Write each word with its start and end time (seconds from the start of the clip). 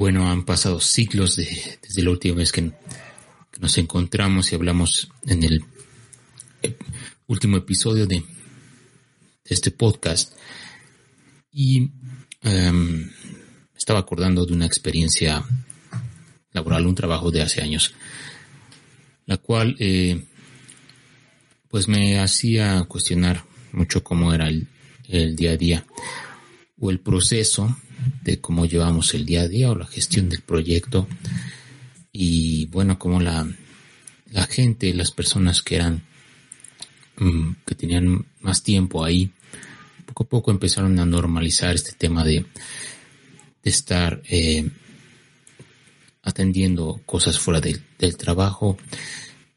bueno, 0.00 0.30
han 0.30 0.46
pasado 0.46 0.80
siglos 0.80 1.36
desde 1.36 2.02
la 2.02 2.08
última 2.08 2.36
vez 2.36 2.52
que, 2.52 2.72
nos 3.60 3.76
encontramos 3.76 4.50
y 4.50 4.54
hablamos 4.54 5.10
en 5.26 5.42
el 5.42 5.62
último 7.26 7.58
episodio 7.58 8.06
de, 8.06 8.24
este 9.44 9.70
podcast. 9.70 10.32
Y 11.52 11.90
em, 12.40 13.10
estaba 13.76 13.98
acordando 13.98 14.46
de 14.46 14.54
una 14.54 14.64
experiencia 14.64 15.44
laboral, 16.52 16.86
un 16.86 16.94
trabajo 16.94 17.30
de 17.30 17.42
hace 17.42 17.60
años, 17.60 17.92
la 19.26 19.36
cual 19.36 19.76
eh, 19.80 20.24
pues 21.68 21.88
me 21.88 22.18
hacía 22.20 22.84
cuestionar 22.84 23.44
mucho 23.72 24.02
cómo 24.02 24.32
era 24.32 24.48
el 24.48 25.36
día 25.36 25.50
a 25.50 25.56
día 25.58 25.84
o 26.80 26.90
el 26.90 26.98
proceso 26.98 27.76
de 28.22 28.40
cómo 28.40 28.66
llevamos 28.66 29.14
el 29.14 29.26
día 29.26 29.42
a 29.42 29.48
día 29.48 29.70
o 29.70 29.76
la 29.76 29.86
gestión 29.86 30.28
del 30.28 30.40
proyecto 30.40 31.06
y 32.12 32.66
bueno, 32.66 32.98
como 32.98 33.20
la, 33.20 33.48
la 34.30 34.46
gente, 34.46 34.94
las 34.94 35.10
personas 35.12 35.62
que 35.62 35.76
eran, 35.76 36.02
mm, 37.18 37.52
que 37.66 37.74
tenían 37.74 38.26
más 38.40 38.62
tiempo 38.62 39.04
ahí, 39.04 39.30
poco 40.06 40.24
a 40.24 40.28
poco 40.28 40.50
empezaron 40.50 40.98
a 40.98 41.06
normalizar 41.06 41.74
este 41.74 41.92
tema 41.92 42.24
de, 42.24 42.46
de 43.62 43.70
estar 43.70 44.22
eh, 44.28 44.68
atendiendo 46.22 47.00
cosas 47.06 47.38
fuera 47.38 47.60
del 47.60 48.16
trabajo, 48.16 48.76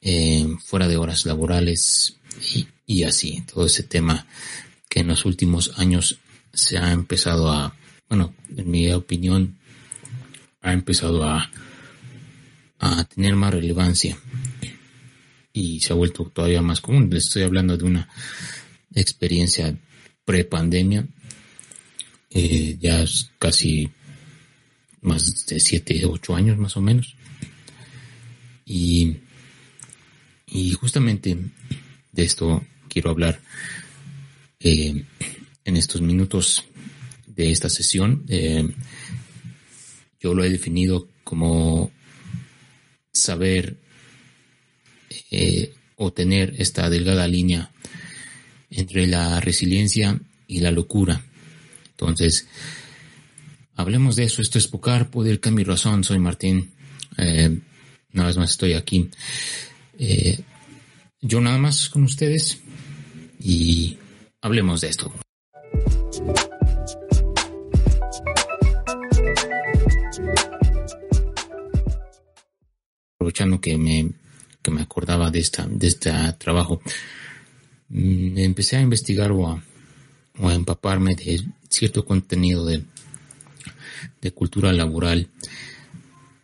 eh, 0.02 0.47
fuera 0.63 0.88
de 0.88 0.97
horas 0.97 1.25
laborales 1.25 2.17
y, 2.53 2.67
y 2.85 3.03
así, 3.03 3.44
todo 3.52 3.66
ese 3.66 3.83
tema 3.83 4.27
que 4.89 4.99
en 4.99 5.08
los 5.08 5.25
últimos 5.25 5.71
años 5.77 6.19
se 6.53 6.77
ha 6.77 6.91
empezado 6.91 7.52
a 7.52 7.75
bueno, 8.13 8.35
en 8.55 8.70
mi 8.70 8.91
opinión, 8.91 9.57
ha 10.61 10.71
empezado 10.71 11.23
a, 11.23 11.49
a 12.77 13.03
tener 13.05 13.36
más 13.36 13.52
relevancia 13.52 14.16
y 15.52 15.80
se 15.80 15.94
ha 15.94 15.95
vuelto 15.95 16.25
todavía 16.25 16.61
más 16.61 16.80
común. 16.80 17.11
estoy 17.11 17.42
hablando 17.42 17.75
de 17.75 17.86
una 17.86 18.08
experiencia 18.94 19.75
pre-pandemia, 20.25 21.08
eh, 22.30 22.77
ya 22.80 23.03
casi 23.39 23.89
más 25.02 25.47
de 25.47 25.59
7, 25.59 26.05
8 26.05 26.36
años 26.36 26.58
más 26.59 26.77
o 26.77 26.81
menos. 26.81 27.16
Y, 28.64 29.17
y 30.45 30.72
justamente 30.73 31.36
de 32.11 32.23
esto 32.23 32.64
quiero 32.88 33.09
hablar 33.09 33.42
eh, 34.59 35.03
en 35.66 35.78
estos 35.78 36.02
minutos 36.02 36.66
de 37.36 37.52
esta 37.52 37.69
sesión. 37.69 38.25
Eh, 38.28 38.67
yo 40.20 40.33
lo 40.33 40.44
he 40.44 40.50
definido 40.50 41.08
como 41.23 41.92
saber 43.11 43.78
eh, 45.31 45.73
o 45.95 46.14
tener 46.14 46.55
esta 46.58 46.89
delgada 46.89 47.28
línea 47.28 47.72
entre 48.70 49.08
la 49.08 49.39
resiliencia 49.39 50.20
y 50.47 50.59
la 50.59 50.72
locura. 50.72 51.23
Entonces, 51.92 52.48
hablemos 53.75 54.16
de 54.16 54.25
eso. 54.25 54.42
Esto 54.42 54.58
es 54.58 54.67
Pocar, 54.67 55.09
Poder, 55.09 55.39
Cambio 55.39 55.64
y 55.64 55.67
Razón. 55.67 56.03
Soy 56.03 56.20
Martín. 56.20 56.72
Eh, 57.17 57.59
una 58.14 58.27
vez 58.27 58.38
más 58.38 58.52
estoy 58.52 58.73
aquí. 58.73 59.09
yo 61.22 61.42
nada 61.42 61.58
más 61.58 61.89
con 61.89 62.03
ustedes 62.03 62.59
y 63.39 63.98
hablemos 64.42 64.81
de 64.81 64.89
esto. 64.89 65.22
Aprovechando 73.23 73.61
que 73.61 73.77
me, 73.77 74.11
que 74.61 74.69
me 74.69 74.81
acordaba 74.81 75.31
de 75.31 75.39
esta, 75.39 75.66
de 75.66 75.88
este 75.88 76.11
trabajo, 76.38 76.81
mm, 77.87 78.37
empecé 78.37 78.75
a 78.75 78.81
investigar 78.81 79.31
o 79.31 79.48
a, 79.48 79.64
o 80.39 80.49
a 80.49 80.53
empaparme 80.53 81.15
de 81.15 81.42
cierto 81.70 82.03
contenido 82.03 82.65
de, 82.65 82.83
de 84.21 84.31
cultura 84.31 84.73
laboral, 84.73 85.30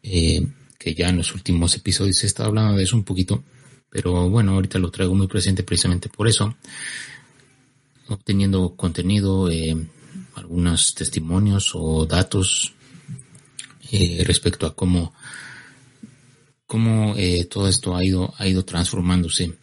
eh, 0.03 0.47
que 0.77 0.95
ya 0.95 1.09
en 1.09 1.17
los 1.17 1.35
últimos 1.35 1.75
episodios 1.75 2.23
he 2.23 2.27
estado 2.27 2.47
hablando 2.47 2.77
de 2.77 2.83
eso 2.83 2.95
un 2.95 3.03
poquito, 3.03 3.43
pero 3.89 4.29
bueno, 4.29 4.53
ahorita 4.53 4.79
lo 4.79 4.89
traigo 4.89 5.13
muy 5.15 5.27
presente 5.27 5.63
precisamente 5.63 6.07
por 6.07 6.29
eso, 6.29 6.55
obteniendo 8.07 8.73
contenido, 8.77 9.51
eh, 9.51 9.75
algunos 10.35 10.93
testimonios 10.95 11.71
o 11.75 12.05
datos 12.05 12.73
eh, 13.91 14.23
respecto 14.25 14.65
a 14.65 14.73
cómo 14.73 15.13
cómo 16.69 17.15
eh, 17.17 17.45
todo 17.45 17.67
esto 17.67 17.95
ha 17.95 18.03
ido, 18.03 18.31
ha 18.37 18.47
ido 18.47 18.63
transformándose. 18.63 19.57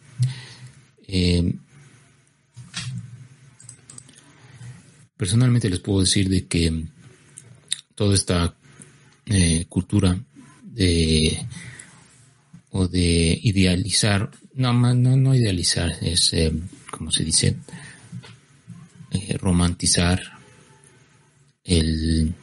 Eh, 1.07 1.55
personalmente 5.15 5.69
les 5.69 5.79
puedo 5.79 6.01
decir 6.01 6.27
de 6.27 6.47
que 6.47 6.83
toda 7.95 8.13
esta 8.13 8.57
eh, 9.25 9.67
cultura 9.69 10.19
de 10.63 11.47
o 12.71 12.89
de 12.89 13.39
idealizar, 13.41 14.29
no, 14.55 14.73
no, 14.73 15.15
no 15.15 15.33
idealizar, 15.33 15.89
es 16.01 16.35
como 16.91 17.09
se 17.09 17.23
dice, 17.23 17.55
romantizar 19.39 20.21
el, 21.63 22.35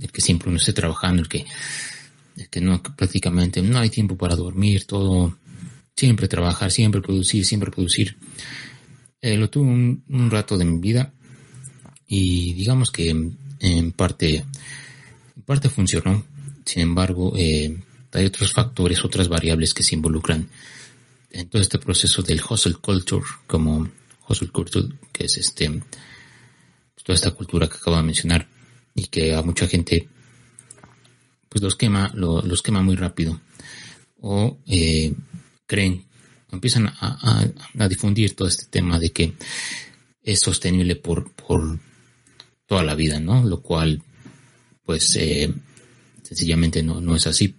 el 0.00 0.10
que 0.10 0.22
siempre 0.22 0.48
uno 0.48 0.56
esté 0.56 0.72
trabajando, 0.72 1.20
el 1.20 1.28
que 1.28 1.44
que 2.50 2.60
no, 2.60 2.82
prácticamente 2.82 3.62
no 3.62 3.78
hay 3.78 3.90
tiempo 3.90 4.16
para 4.16 4.36
dormir, 4.36 4.84
todo, 4.84 5.36
siempre 5.94 6.28
trabajar, 6.28 6.70
siempre 6.70 7.00
producir, 7.00 7.44
siempre 7.44 7.70
producir. 7.70 8.16
Eh, 9.20 9.36
lo 9.36 9.48
tuve 9.48 9.68
un, 9.68 10.30
rato 10.30 10.58
de 10.58 10.64
mi 10.64 10.78
vida 10.78 11.12
y 12.06 12.52
digamos 12.52 12.90
que 12.90 13.10
en 13.10 13.92
parte, 13.92 14.36
en 14.36 15.42
parte 15.44 15.68
funcionó. 15.68 16.24
Sin 16.64 16.82
embargo, 16.82 17.32
eh, 17.36 17.76
hay 18.12 18.24
otros 18.24 18.52
factores, 18.52 19.04
otras 19.04 19.28
variables 19.28 19.74
que 19.74 19.82
se 19.82 19.94
involucran 19.94 20.48
en 21.30 21.48
todo 21.48 21.60
este 21.60 21.78
proceso 21.78 22.22
del 22.22 22.40
hustle 22.48 22.74
culture, 22.74 23.24
como 23.46 23.88
hustle 24.28 24.48
culture, 24.48 24.88
que 25.12 25.26
es 25.26 25.36
este, 25.36 25.82
toda 27.02 27.14
esta 27.14 27.30
cultura 27.32 27.68
que 27.68 27.76
acabo 27.76 27.96
de 27.96 28.02
mencionar 28.02 28.48
y 28.94 29.06
que 29.06 29.34
a 29.34 29.42
mucha 29.42 29.68
gente 29.68 30.08
pues 31.56 31.62
los 31.62 31.76
quema, 31.76 32.12
los 32.14 32.60
quema 32.60 32.82
muy 32.82 32.96
rápido. 32.96 33.40
O 34.20 34.58
eh, 34.66 35.14
creen, 35.64 36.04
empiezan 36.52 36.86
a, 36.86 37.48
difundir 37.88 38.36
todo 38.36 38.46
este 38.46 38.66
tema 38.66 38.98
de 38.98 39.10
que 39.10 39.32
es 40.22 40.38
sostenible 40.40 40.96
por, 40.96 41.32
por 41.32 41.80
toda 42.66 42.82
la 42.82 42.94
vida, 42.94 43.20
¿no? 43.20 43.42
Lo 43.42 43.62
cual, 43.62 44.02
pues, 44.84 45.16
eh, 45.16 45.50
sencillamente 46.22 46.82
no, 46.82 47.00
no 47.00 47.16
es 47.16 47.26
así. 47.26 47.54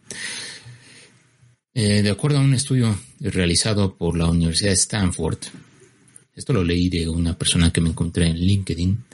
Eh, 1.73 2.03
de 2.03 2.11
acuerdo 2.11 2.37
a 2.37 2.41
un 2.41 2.53
estudio 2.53 2.99
realizado 3.19 3.95
por 3.95 4.15
la 4.15 4.27
Universidad 4.27 4.69
de 4.69 4.75
Stanford, 4.75 5.39
esto 6.35 6.53
lo 6.53 6.63
leí 6.63 6.87
de 6.89 7.09
una 7.09 7.35
persona 7.35 7.73
que 7.73 7.81
me 7.81 7.89
encontré 7.89 8.27
en 8.27 8.37
LinkedIn, 8.37 9.05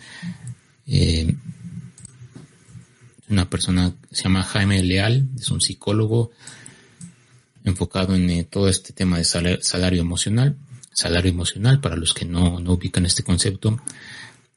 una 3.30 3.50
persona 3.50 3.96
se 4.14 4.24
llama 4.24 4.44
Jaime 4.44 4.82
Leal, 4.84 5.28
es 5.40 5.50
un 5.50 5.62
psicólogo 5.62 6.32
enfocado 7.64 8.16
en 8.16 8.30
eh, 8.30 8.44
todo 8.44 8.70
este 8.70 8.94
tema 8.94 9.18
de 9.18 9.24
salario, 9.24 10.02
emocional. 10.02 10.58
Salario 10.92 11.32
emocional, 11.32 11.82
para 11.82 11.96
los 11.96 12.14
que 12.14 12.26
no, 12.26 12.58
ubican 12.58 13.06
este 13.06 13.24
concepto, 13.24 13.80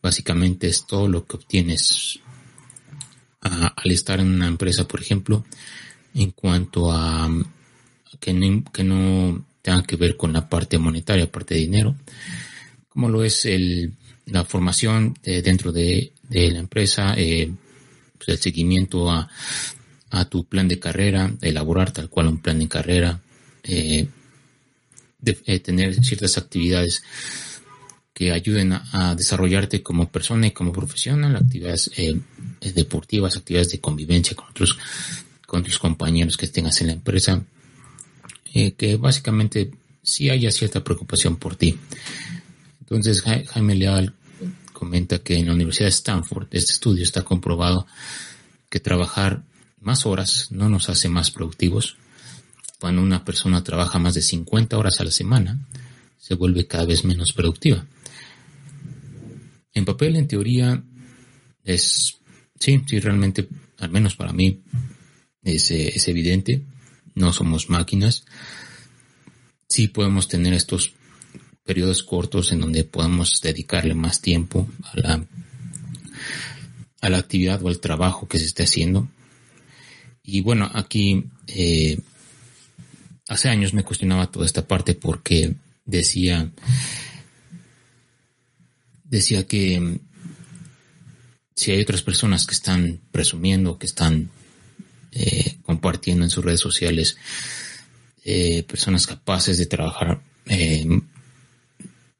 básicamente 0.02 0.66
es 0.66 0.86
todo 0.86 1.08
lo 1.08 1.26
que 1.26 1.36
obtienes 1.36 2.20
al 3.40 3.90
estar 3.90 4.20
en 4.20 4.28
una 4.28 4.46
empresa, 4.46 4.86
por 4.86 5.00
ejemplo, 5.00 5.44
en 6.14 6.32
cuanto 6.32 6.92
a 6.92 7.30
que 8.20 8.34
no, 8.34 8.64
que 8.70 8.84
no 8.84 9.46
tenga 9.62 9.82
que 9.84 9.96
ver 9.96 10.16
con 10.16 10.32
la 10.32 10.48
parte 10.48 10.78
monetaria, 10.78 11.30
parte 11.30 11.54
de 11.54 11.60
dinero, 11.60 11.96
como 12.88 13.08
lo 13.08 13.24
es 13.24 13.46
el, 13.46 13.94
la 14.26 14.44
formación 14.44 15.16
dentro 15.22 15.72
de, 15.72 16.12
la 16.28 16.58
empresa, 16.58 17.14
eh, 17.16 17.50
pues, 18.16 18.28
el 18.28 18.38
seguimiento 18.38 19.10
a, 19.10 19.28
a, 20.10 20.24
tu 20.26 20.44
plan 20.44 20.68
de 20.68 20.78
carrera, 20.78 21.32
elaborar 21.40 21.90
tal 21.92 22.08
cual 22.08 22.28
un 22.28 22.38
plan 22.38 22.58
de 22.58 22.68
carrera, 22.68 23.20
eh, 23.62 24.08
eh, 25.24 25.60
tener 25.60 25.94
ciertas 26.04 26.38
actividades 26.38 27.02
que 28.12 28.32
ayuden 28.32 28.72
a, 28.72 29.14
desarrollarte 29.16 29.82
como 29.82 30.08
persona 30.08 30.46
y 30.46 30.52
como 30.52 30.72
profesional, 30.72 31.36
actividades 31.36 31.90
eh, 31.96 32.18
deportivas, 32.74 33.36
actividades 33.36 33.72
de 33.72 33.80
convivencia 33.80 34.36
con 34.36 34.48
otros, 34.48 34.78
con 35.46 35.60
otros 35.60 35.78
compañeros 35.78 36.36
que 36.36 36.46
tengas 36.46 36.80
en 36.80 36.86
la 36.88 36.92
empresa, 36.94 37.42
que 38.52 38.96
básicamente 38.98 39.70
sí 40.02 40.30
haya 40.30 40.50
cierta 40.50 40.82
preocupación 40.82 41.36
por 41.36 41.56
ti. 41.56 41.78
Entonces 42.80 43.20
Jaime 43.20 43.74
Leal 43.74 44.14
comenta 44.76 45.20
que 45.20 45.38
en 45.38 45.46
la 45.46 45.54
Universidad 45.54 45.86
de 45.86 45.96
Stanford 45.96 46.48
este 46.50 46.72
estudio 46.72 47.02
está 47.02 47.22
comprobado 47.22 47.86
que 48.68 48.78
trabajar 48.78 49.42
más 49.80 50.04
horas 50.04 50.48
no 50.50 50.68
nos 50.68 50.90
hace 50.90 51.08
más 51.08 51.30
productivos. 51.30 51.96
Cuando 52.78 53.00
una 53.00 53.24
persona 53.24 53.64
trabaja 53.64 53.98
más 53.98 54.12
de 54.12 54.20
50 54.20 54.76
horas 54.76 55.00
a 55.00 55.04
la 55.04 55.10
semana, 55.10 55.66
se 56.18 56.34
vuelve 56.34 56.66
cada 56.66 56.84
vez 56.84 57.06
menos 57.06 57.32
productiva. 57.32 57.86
En 59.72 59.86
papel, 59.86 60.16
en 60.16 60.28
teoría, 60.28 60.84
es, 61.64 62.18
sí, 62.60 62.82
sí, 62.86 63.00
realmente, 63.00 63.48
al 63.78 63.90
menos 63.90 64.14
para 64.14 64.34
mí, 64.34 64.62
es, 65.42 65.70
es 65.70 66.06
evidente. 66.08 66.66
No 67.14 67.32
somos 67.32 67.70
máquinas. 67.70 68.26
Sí 69.70 69.88
podemos 69.88 70.28
tener 70.28 70.52
estos 70.52 70.92
periodos 71.66 72.02
cortos 72.02 72.52
en 72.52 72.60
donde 72.60 72.84
podemos 72.84 73.40
dedicarle 73.42 73.94
más 73.94 74.20
tiempo 74.20 74.68
a 74.84 75.00
la, 75.00 75.26
a 77.00 77.10
la 77.10 77.18
actividad 77.18 77.62
o 77.62 77.68
al 77.68 77.80
trabajo 77.80 78.28
que 78.28 78.38
se 78.38 78.46
esté 78.46 78.62
haciendo. 78.62 79.08
Y 80.22 80.40
bueno, 80.40 80.70
aquí 80.72 81.24
eh, 81.48 81.98
hace 83.28 83.48
años 83.48 83.74
me 83.74 83.84
cuestionaba 83.84 84.30
toda 84.30 84.46
esta 84.46 84.66
parte 84.66 84.94
porque 84.94 85.54
decía 85.84 86.50
decía 89.04 89.46
que 89.46 89.80
mm, 89.80 89.98
si 91.54 91.72
hay 91.72 91.80
otras 91.80 92.02
personas 92.02 92.46
que 92.46 92.54
están 92.54 93.00
presumiendo, 93.12 93.78
que 93.78 93.86
están 93.86 94.30
eh, 95.12 95.56
compartiendo 95.62 96.24
en 96.24 96.30
sus 96.30 96.44
redes 96.44 96.60
sociales, 96.60 97.16
eh, 98.24 98.62
personas 98.64 99.06
capaces 99.06 99.56
de 99.56 99.66
trabajar 99.66 100.20
eh, 100.46 100.86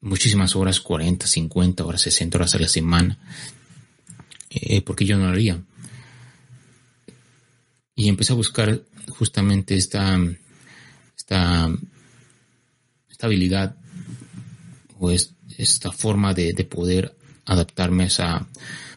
muchísimas 0.06 0.55
horas, 0.56 0.81
40, 0.81 1.26
50 1.26 1.85
horas, 1.85 2.03
60 2.03 2.38
horas 2.38 2.55
a 2.55 2.58
la 2.58 2.69
semana, 2.69 3.19
porque 4.85 5.05
yo 5.05 5.19
no 5.19 5.25
lo 5.25 5.32
haría. 5.32 5.61
Y 7.94 8.08
empecé 8.08 8.32
a 8.32 8.37
buscar 8.37 8.82
justamente 9.08 9.75
esta, 9.75 10.19
esta, 11.17 11.70
esta 13.11 13.26
habilidad 13.26 13.76
o 14.99 15.11
esta 15.11 15.93
forma 15.93 16.35
de, 16.35 16.53
poder 16.64 17.17
adaptarme 17.44 18.05
a 18.05 18.06
esa 18.06 18.49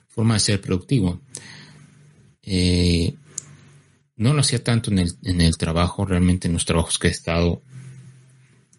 forma 0.08 0.36
de 0.36 0.40
ser 0.40 0.62
productivo. 0.62 1.22
Eh, 2.44 3.16
no 4.18 4.34
lo 4.34 4.42
hacía 4.42 4.64
tanto 4.64 4.92
en 4.92 5.00
el, 5.00 5.14
en 5.24 5.42
el 5.42 5.58
trabajo, 5.58 6.06
realmente 6.06 6.48
en 6.48 6.54
los 6.54 6.66
trabajos 6.66 7.00
que 7.00 7.08
he 7.08 7.12
estado, 7.12 7.62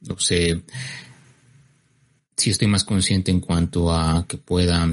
no 0.03 0.19
sé, 0.19 0.62
si 2.40 2.48
estoy 2.48 2.69
más 2.69 2.84
consciente 2.84 3.31
en 3.31 3.40
cuanto 3.40 3.92
a 3.92 4.26
que 4.26 4.38
pueda 4.38 4.88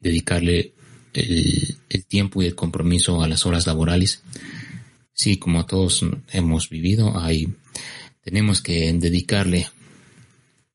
dedicarle 0.00 0.72
el, 1.12 1.76
tiempo 2.08 2.42
y 2.42 2.46
el 2.46 2.54
compromiso 2.54 3.22
a 3.22 3.28
las 3.28 3.44
horas 3.44 3.66
laborales. 3.66 4.22
Sí, 5.12 5.36
como 5.36 5.66
todos 5.66 6.04
hemos 6.32 6.70
vivido, 6.70 7.20
hay, 7.20 7.52
tenemos 8.22 8.62
que 8.62 8.90
dedicarle 8.94 9.68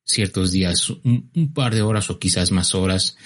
ciertos 0.03 0.51
días, 0.51 0.91
un, 0.91 1.51
par 1.53 1.73
de 1.73 1.81
horas 1.81 2.11
o 2.11 2.19
quizás 2.19 2.51
más 2.51 2.75
horas 2.75 3.17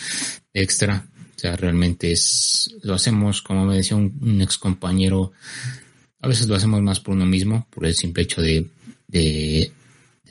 extra. 0.54 1.10
O 1.36 1.40
sea, 1.40 1.58
realmente 1.58 2.14
es, 2.14 2.74
lo 2.84 2.94
hacemos, 2.94 3.42
como 3.42 3.66
me 3.66 3.76
decía 3.76 3.98
un, 3.98 4.42
ex 4.42 4.58
compañero, 4.58 5.34
a 6.22 6.28
veces 6.30 6.48
lo 6.48 6.56
hacemos 6.56 6.82
más 6.82 7.02
por 7.02 7.16
uno 7.16 7.26
mismo, 7.26 7.68
por 7.70 7.86
el 7.86 7.96
simple 7.96 8.24
hecho 8.24 8.42
de, 8.42 8.70
de, 9.08 9.74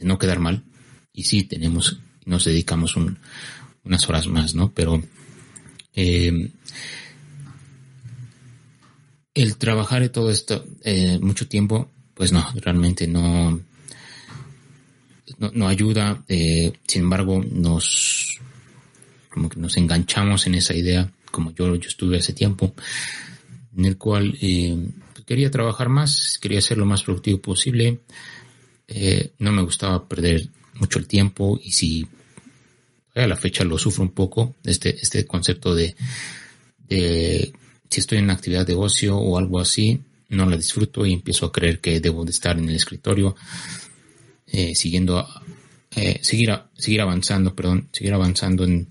no 0.01 0.19
quedar 0.19 0.39
mal. 0.39 0.65
Y 1.19 1.25
sí, 1.25 1.43
tenemos, 1.43 1.99
nos 2.27 2.45
dedicamos 2.45 2.95
unas 2.95 4.09
horas 4.09 4.29
más, 4.29 4.55
¿no? 4.55 4.73
Pero 4.73 5.03
eh, 5.93 6.53
el 9.35 9.57
trabajar 9.57 10.05
y 10.05 10.11
todo 10.11 10.31
esto 10.31 10.65
eh, 10.85 11.19
mucho 11.21 11.49
tiempo, 11.49 11.91
pues 12.15 12.31
no, 12.31 12.47
realmente 12.55 13.09
no, 13.09 13.61
no, 15.39 15.67
ayuda, 15.67 16.23
eh, 16.29 16.73
sin 16.87 17.03
embargo, 17.03 17.45
nos, 17.51 18.39
como 19.29 19.49
que 19.49 19.59
nos 19.59 19.77
enganchamos 19.77 20.47
en 20.47 20.55
esa 20.55 20.77
idea, 20.77 21.11
como 21.33 21.53
yo, 21.53 21.75
yo 21.75 21.89
estuve 21.89 22.19
hace 22.19 22.33
tiempo, 22.33 22.77
en 23.77 23.87
el 23.87 23.99
cual 23.99 24.39
eh, 24.41 24.87
quería 25.27 25.51
trabajar 25.51 25.89
más, 25.89 26.39
quería 26.41 26.61
ser 26.61 26.79
lo 26.79 26.87
más 26.87 27.03
productivo 27.03 27.41
posible, 27.41 28.03
no 29.41 29.51
me 29.51 29.63
gustaba 29.63 30.09
perder 30.09 30.49
mucho 30.79 30.99
el 30.99 31.07
tiempo 31.07 31.61
y 31.63 31.73
si 31.73 32.07
a 33.15 33.27
la 33.27 33.37
fecha 33.37 33.65
lo 33.65 33.79
sufro 33.79 34.05
un 34.05 34.13
poco, 34.13 34.55
este, 34.65 34.97
este 35.01 35.27
concepto 35.27 35.75
de, 35.75 35.97
de 36.89 37.53
si 37.91 38.01
estoy 38.01 38.19
en 38.19 38.25
una 38.25 38.35
actividad 38.35 38.67
de 38.67 38.75
ocio 38.75 39.17
o 39.17 39.39
algo 39.39 39.61
así, 39.61 40.01
no 40.29 40.47
la 40.47 40.57
disfruto 40.57 41.07
y 41.07 41.15
empiezo 41.15 41.47
a 41.47 41.53
creer 41.53 41.81
que 41.81 42.01
debo 42.01 42.25
de 42.25 42.31
estar 42.31 42.59
en 42.59 42.69
el 42.69 42.77
escritorio 42.77 43.35
eh, 44.47 44.75
siguiendo, 44.75 45.27
eh, 45.97 46.19
seguir, 46.23 46.51
seguir 46.77 47.01
avanzando, 47.01 47.55
perdón, 47.55 47.89
seguir 47.93 48.15
avanzando 48.15 48.65
en, 48.65 48.89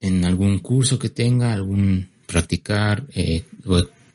en 0.00 0.24
algún 0.24 0.58
curso 0.58 0.98
que 0.98 1.10
tenga, 1.10 1.52
algún 1.52 2.08
practicar, 2.26 3.06
eh, 3.14 3.44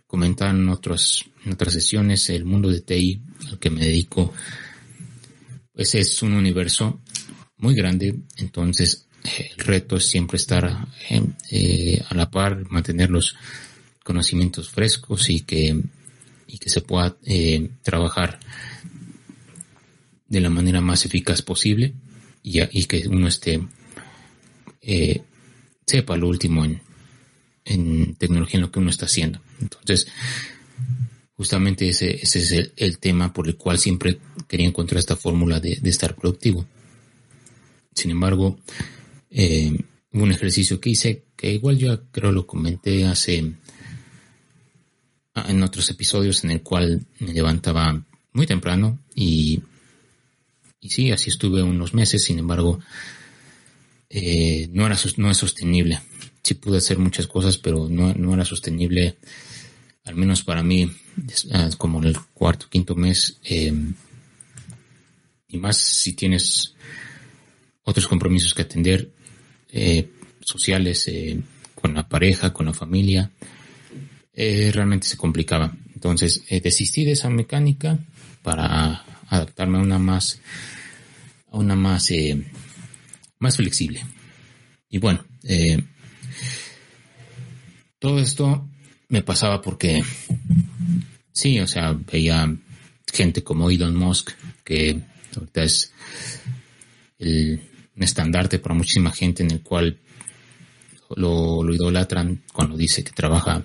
comentar 0.08 0.50
en, 0.50 0.70
otros, 0.70 1.26
en 1.44 1.54
otras 1.54 1.74
sesiones, 1.74 2.30
el 2.30 2.46
mundo 2.46 2.70
de 2.70 2.82
TI 2.82 3.22
al 3.50 3.60
que 3.60 3.70
me 3.70 3.82
dedico, 3.82 4.34
pues 5.76 5.96
es 5.96 6.22
un 6.24 6.34
universo 6.34 7.02
muy 7.58 7.76
grande, 7.76 8.16
entonces 8.38 9.08
el 9.24 9.58
reto 9.58 9.98
es 9.98 10.06
siempre 10.06 10.38
estar 10.38 10.66
a 10.66 12.14
la 12.14 12.32
par, 12.32 12.70
mantener 12.70 13.10
los 13.10 13.36
conocimientos 14.04 14.70
frescos 14.70 15.30
y 15.30 15.42
que, 15.42 15.82
y 16.48 16.58
que 16.58 16.70
se 16.70 16.82
pueda 16.82 17.18
trabajar 17.82 18.40
de 20.28 20.42
la 20.42 20.50
manera 20.50 20.82
más 20.82 21.06
eficaz 21.06 21.42
posible 21.42 21.94
y, 22.44 22.62
y 22.80 22.86
que 22.86 23.08
uno 23.08 23.28
esté 23.28 23.60
eh, 24.82 25.22
sepa 25.86 26.16
lo 26.16 26.28
último 26.28 26.64
en, 26.64 26.82
en, 27.66 28.16
tecnología 28.16 28.58
en 28.58 28.62
lo 28.62 28.72
que 28.72 28.80
uno 28.80 28.92
está 28.92 29.06
haciendo. 29.06 29.42
Entonces, 29.60 30.08
justamente 31.38 31.90
ese, 31.90 32.16
ese 32.16 32.40
es 32.40 32.72
el, 32.76 32.98
tema 33.00 33.34
por 33.34 33.48
el 33.48 33.56
cual 33.56 33.78
siempre 33.78 34.20
quería 34.48 34.68
encontrar 34.68 35.00
esta 35.00 35.16
fórmula 35.16 35.60
de, 35.60 35.80
estar 35.84 36.16
productivo. 36.16 36.66
Sin 37.94 38.12
embargo, 38.12 38.60
eh, 39.30 39.78
un 40.12 40.32
ejercicio 40.32 40.80
que 40.80 40.92
hice 40.92 41.24
que 41.36 41.52
igual 41.52 41.78
yo 41.78 42.10
creo 42.12 42.32
lo 42.32 42.48
comenté 42.48 43.06
hace 43.06 43.54
en 45.36 45.64
otros 45.64 45.90
episodios 45.90 46.44
en 46.46 46.52
el 46.52 46.62
cual 46.62 47.06
me 47.20 47.34
levantaba 47.34 48.02
muy 48.32 48.48
temprano 48.48 49.00
y 49.14 49.62
y 50.86 50.90
sí, 50.92 51.12
así 51.12 51.32
estuve 51.32 51.64
unos 51.64 51.96
meses, 51.96 52.24
sin 52.24 52.38
embargo, 52.38 52.80
eh, 54.08 54.70
no, 54.72 54.86
era, 54.86 54.96
no 55.18 55.32
es 55.32 55.38
sostenible. 55.38 56.00
Sí 56.44 56.54
pude 56.54 56.78
hacer 56.78 57.00
muchas 57.00 57.26
cosas, 57.26 57.58
pero 57.58 57.90
no, 57.90 58.14
no 58.14 58.36
era 58.36 58.46
sostenible, 58.46 59.18
al 60.06 60.16
menos 60.16 60.44
para 60.44 60.64
mí, 60.64 60.90
ah, 61.52 61.70
como 61.78 62.00
en 62.00 62.06
el 62.06 62.20
cuarto, 62.34 62.68
quinto 62.70 62.96
mes. 62.96 63.40
Eh, 63.44 63.74
y 65.48 65.58
más 65.58 65.78
si 65.78 66.14
tienes 66.14 66.76
otros 67.84 68.08
compromisos 68.08 68.54
que 68.54 68.64
atender, 68.64 69.12
eh, 69.70 70.10
sociales, 70.42 71.10
con 71.74 71.94
la 71.94 72.08
pareja, 72.08 72.54
con 72.54 72.68
la 72.68 72.74
familia, 72.74 73.32
realmente 74.34 75.08
se 75.08 75.18
complicaba. 75.18 75.76
Entonces 75.94 76.44
desistí 76.50 77.04
de 77.04 77.14
esa 77.14 77.30
mecánica 77.30 77.98
para 78.44 79.04
adaptarme 79.30 79.80
a 79.80 79.82
una 79.82 79.98
más 79.98 80.40
una 81.56 81.76
más, 81.76 82.12
eh, 82.12 82.46
más 83.40 83.58
flexible. 83.58 84.06
Y 84.90 85.00
bueno, 85.00 85.26
eh, 85.44 85.82
todo 88.00 88.20
esto 88.20 88.68
me 89.10 89.22
pasaba 89.22 89.62
porque, 89.62 90.04
sí, 91.32 91.60
o 91.60 91.68
sea, 91.68 91.94
veía 91.94 92.56
gente 93.12 93.44
como 93.44 93.70
Elon 93.70 93.96
Musk, 93.96 94.32
que 94.64 95.00
ahorita 95.36 95.64
es 95.64 95.92
el, 97.20 97.62
un 97.96 98.04
estandarte 98.04 98.60
para 98.60 98.76
muchísima 98.76 99.12
gente 99.12 99.44
en 99.44 99.52
el 99.52 99.62
cual 99.62 99.98
lo, 101.16 101.64
lo 101.64 101.74
idolatran 101.74 102.42
cuando 102.52 102.76
dice 102.76 103.04
que 103.04 103.12
trabaja 103.12 103.64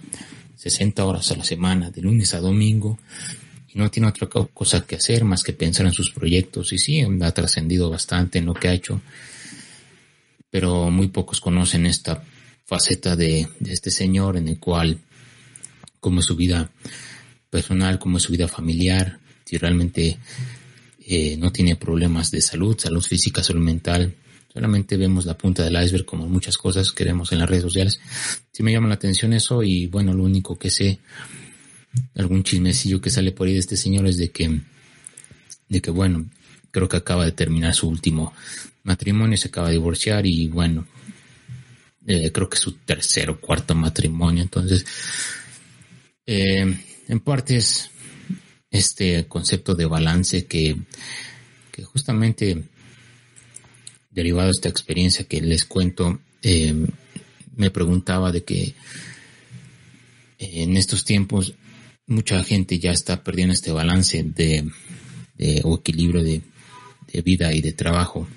60 0.56 1.04
horas 1.04 1.30
a 1.32 1.36
la 1.36 1.44
semana, 1.44 1.90
de 1.90 2.02
lunes 2.02 2.34
a 2.34 2.40
domingo, 2.40 2.98
y 3.72 3.78
no 3.78 3.90
tiene 3.90 4.08
otra 4.08 4.28
cosa 4.28 4.84
que 4.84 4.96
hacer 4.96 5.24
más 5.24 5.42
que 5.42 5.52
pensar 5.52 5.86
en 5.86 5.92
sus 5.92 6.10
proyectos. 6.10 6.72
Y 6.72 6.78
sí, 6.78 7.00
ha 7.00 7.30
trascendido 7.30 7.88
bastante 7.88 8.38
en 8.38 8.46
lo 8.46 8.54
que 8.54 8.68
ha 8.68 8.74
hecho, 8.74 9.00
pero 10.50 10.90
muy 10.90 11.08
pocos 11.08 11.40
conocen 11.40 11.86
esta 11.86 12.22
faceta 12.66 13.16
de, 13.16 13.48
este 13.64 13.90
señor 13.90 14.36
en 14.36 14.48
el 14.48 14.58
cual, 14.58 14.98
como 16.00 16.22
su 16.22 16.34
vida 16.34 16.70
personal, 17.50 17.98
como 17.98 18.18
su 18.18 18.32
vida 18.32 18.48
familiar, 18.48 19.20
si 19.44 19.58
realmente 19.58 20.18
eh, 21.06 21.36
no 21.36 21.52
tiene 21.52 21.76
problemas 21.76 22.30
de 22.30 22.40
salud, 22.40 22.78
salud 22.78 23.02
física, 23.02 23.42
salud 23.42 23.62
mental, 23.62 24.14
Solamente 24.52 24.96
vemos 24.96 25.26
la 25.26 25.38
punta 25.38 25.62
del 25.62 25.80
iceberg 25.80 26.04
como 26.04 26.26
muchas 26.26 26.58
cosas 26.58 26.90
que 26.90 27.04
vemos 27.04 27.30
en 27.30 27.38
las 27.38 27.48
redes 27.48 27.62
sociales. 27.62 28.00
Sí 28.50 28.64
me 28.64 28.72
llama 28.72 28.88
la 28.88 28.94
atención 28.94 29.32
eso 29.32 29.62
y 29.62 29.86
bueno, 29.86 30.12
lo 30.12 30.24
único 30.24 30.58
que 30.58 30.70
sé, 30.70 30.98
algún 32.16 32.42
chismecillo 32.42 33.00
que 33.00 33.10
sale 33.10 33.30
por 33.30 33.46
ahí 33.46 33.52
de 33.52 33.60
este 33.60 33.76
señor 33.76 34.08
es 34.08 34.16
de 34.16 34.30
que, 34.30 34.60
de 35.68 35.80
que 35.80 35.90
bueno, 35.92 36.28
creo 36.72 36.88
que 36.88 36.96
acaba 36.96 37.24
de 37.24 37.32
terminar 37.32 37.74
su 37.74 37.88
último 37.88 38.32
matrimonio, 38.82 39.36
se 39.36 39.48
acaba 39.48 39.68
de 39.68 39.74
divorciar 39.74 40.26
y 40.26 40.48
bueno, 40.48 40.84
eh, 42.06 42.32
creo 42.32 42.50
que 42.50 42.56
su 42.56 42.72
tercer 42.72 43.30
o 43.30 43.40
cuarto 43.40 43.76
matrimonio. 43.76 44.42
Entonces, 44.42 44.84
eh, 46.32 46.64
en 47.08 47.18
parte 47.18 47.56
es 47.56 47.90
este 48.70 49.26
concepto 49.26 49.74
de 49.74 49.84
balance 49.84 50.46
que, 50.46 50.76
justamente 51.82 52.62
derivado 54.12 54.46
de 54.46 54.52
esta 54.52 54.68
experiencia 54.68 55.24
que 55.24 55.40
les 55.40 55.64
cuento, 55.64 56.20
eh, 56.42 56.86
me 57.56 57.72
preguntaba 57.72 58.30
de 58.30 58.44
que 58.44 58.74
en 60.38 60.76
estos 60.76 61.04
tiempos 61.04 61.54
mucha 62.06 62.44
gente 62.44 62.78
ya 62.78 62.92
está 62.92 63.24
perdiendo 63.24 63.52
este 63.52 63.72
balance 63.72 64.22
de, 64.22 64.70
equilibrio 65.36 66.22
de, 66.22 66.42
vida 67.24 67.52
y 67.52 67.60
de 67.60 67.72
trabajo. 67.72 68.28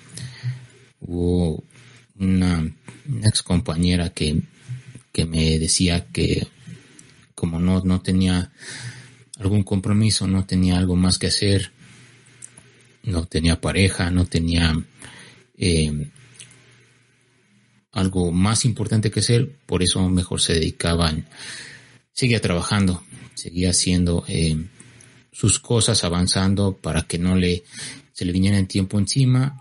Hubo 0.98 1.62
una, 2.18 2.74
ex 3.22 3.42
compañera 3.42 4.10
que, 4.10 4.42
que 5.12 5.26
me 5.26 5.60
decía 5.60 6.06
que 6.06 6.48
como 7.34 7.58
no, 7.58 7.82
no 7.82 8.00
tenía 8.00 8.52
algún 9.38 9.62
compromiso, 9.62 10.26
no 10.26 10.46
tenía 10.46 10.78
algo 10.78 10.96
más 10.96 11.18
que 11.18 11.28
hacer, 11.28 11.72
no 13.02 13.26
tenía 13.26 13.60
pareja, 13.60 14.10
no 14.10 14.26
tenía 14.26 14.74
eh, 15.56 16.10
algo 17.92 18.32
más 18.32 18.64
importante 18.64 19.10
que 19.10 19.20
hacer, 19.20 19.56
por 19.66 19.82
eso 19.82 20.08
mejor 20.08 20.40
se 20.40 20.54
dedicaban, 20.54 21.28
seguía 22.12 22.40
trabajando, 22.40 23.02
seguía 23.34 23.70
haciendo 23.70 24.24
eh, 24.28 24.56
sus 25.32 25.58
cosas, 25.58 26.04
avanzando 26.04 26.76
para 26.76 27.02
que 27.02 27.18
no 27.18 27.36
le 27.36 27.64
se 28.12 28.24
le 28.24 28.32
viniera 28.32 28.56
el 28.58 28.68
tiempo 28.68 28.98
encima 28.98 29.60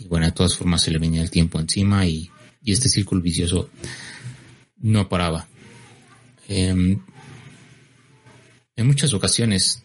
y 0.00 0.06
bueno, 0.06 0.26
de 0.26 0.32
todas 0.32 0.56
formas 0.56 0.82
se 0.82 0.90
le 0.90 0.98
venía 0.98 1.22
el 1.22 1.30
tiempo 1.30 1.60
encima 1.60 2.06
y, 2.06 2.30
este 2.64 2.88
círculo 2.90 3.22
vicioso 3.22 3.70
no 4.76 5.08
paraba. 5.08 5.48
Em, 6.52 6.98
en 8.74 8.86
muchas 8.86 9.14
ocasiones 9.14 9.84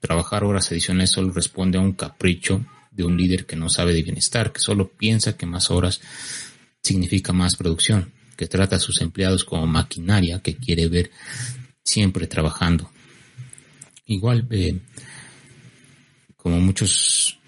trabajar 0.00 0.42
horas 0.42 0.72
adicionales 0.72 1.12
solo 1.12 1.32
responde 1.32 1.78
a 1.78 1.80
un 1.80 1.92
capricho 1.92 2.66
de 2.90 3.04
un 3.04 3.16
líder 3.16 3.46
que 3.46 3.54
no 3.54 3.68
sabe 3.68 3.94
de 3.94 4.02
bienestar, 4.02 4.52
que 4.52 4.58
solo 4.58 4.90
piensa 4.90 5.36
que 5.36 5.46
más 5.46 5.70
horas 5.70 6.00
significa 6.82 7.32
más 7.32 7.54
producción, 7.54 8.10
que 8.36 8.48
trata 8.48 8.76
a 8.76 8.80
sus 8.80 9.00
empleados 9.00 9.44
como 9.44 9.64
maquinaria 9.68 10.40
que 10.40 10.56
quiere 10.56 10.88
ver 10.88 11.12
siempre 11.84 12.26
trabajando. 12.26 12.90
Igual, 14.06 14.48
eh, 14.50 14.80
como 16.36 16.60
muchos 16.60 17.38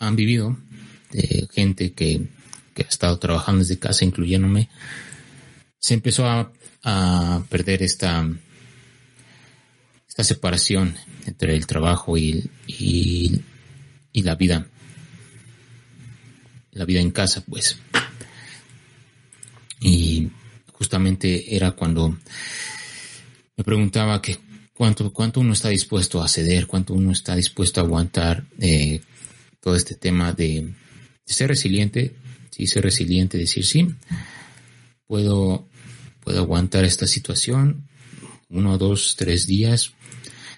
han 0.00 0.16
vivido, 0.16 0.58
de 1.12 1.46
gente 1.52 1.92
que, 1.92 2.26
ha 2.76 2.82
estado 2.82 3.18
trabajando 3.18 3.60
desde 3.60 3.78
casa, 3.78 4.04
incluyéndome, 4.04 4.68
se 5.80 5.94
empezó 5.94 6.26
a, 6.26 6.52
a 6.84 7.42
perder 7.48 7.82
esta, 7.82 8.28
esta 10.08 10.22
separación 10.22 10.94
entre 11.26 11.56
el 11.56 11.66
trabajo 11.66 12.16
y, 12.16 12.48
y, 12.68 13.40
y 14.12 14.22
la 14.22 14.36
vida, 14.36 14.66
la 16.72 16.84
vida 16.84 17.00
en 17.00 17.10
casa, 17.10 17.42
pues. 17.44 17.78
Y 19.80 20.30
justamente 20.72 21.56
era 21.56 21.72
cuando 21.72 22.18
me 23.56 23.64
preguntaba 23.64 24.20
que 24.20 24.38
cuánto, 24.74 25.12
cuánto 25.12 25.40
uno 25.40 25.54
está 25.54 25.70
dispuesto 25.70 26.22
a 26.22 26.28
ceder, 26.28 26.66
cuánto 26.66 26.94
uno 26.94 27.12
está 27.12 27.34
dispuesto 27.34 27.80
a 27.80 27.84
aguantar 27.84 28.44
eh, 28.60 29.00
todo 29.60 29.74
este 29.74 29.94
tema 29.94 30.32
de, 30.32 30.72
ser 31.24 31.48
resiliente, 31.48 32.14
sí, 32.50 32.66
ser 32.66 32.84
resiliente, 32.84 33.38
decir 33.38 33.64
sí, 33.64 33.88
puedo, 35.06 35.68
puedo 36.30 36.42
aguantar 36.42 36.84
esta 36.84 37.08
situación. 37.08 37.88
Uno, 38.48 38.78
dos, 38.78 39.16
tres 39.16 39.46
días, 39.48 39.92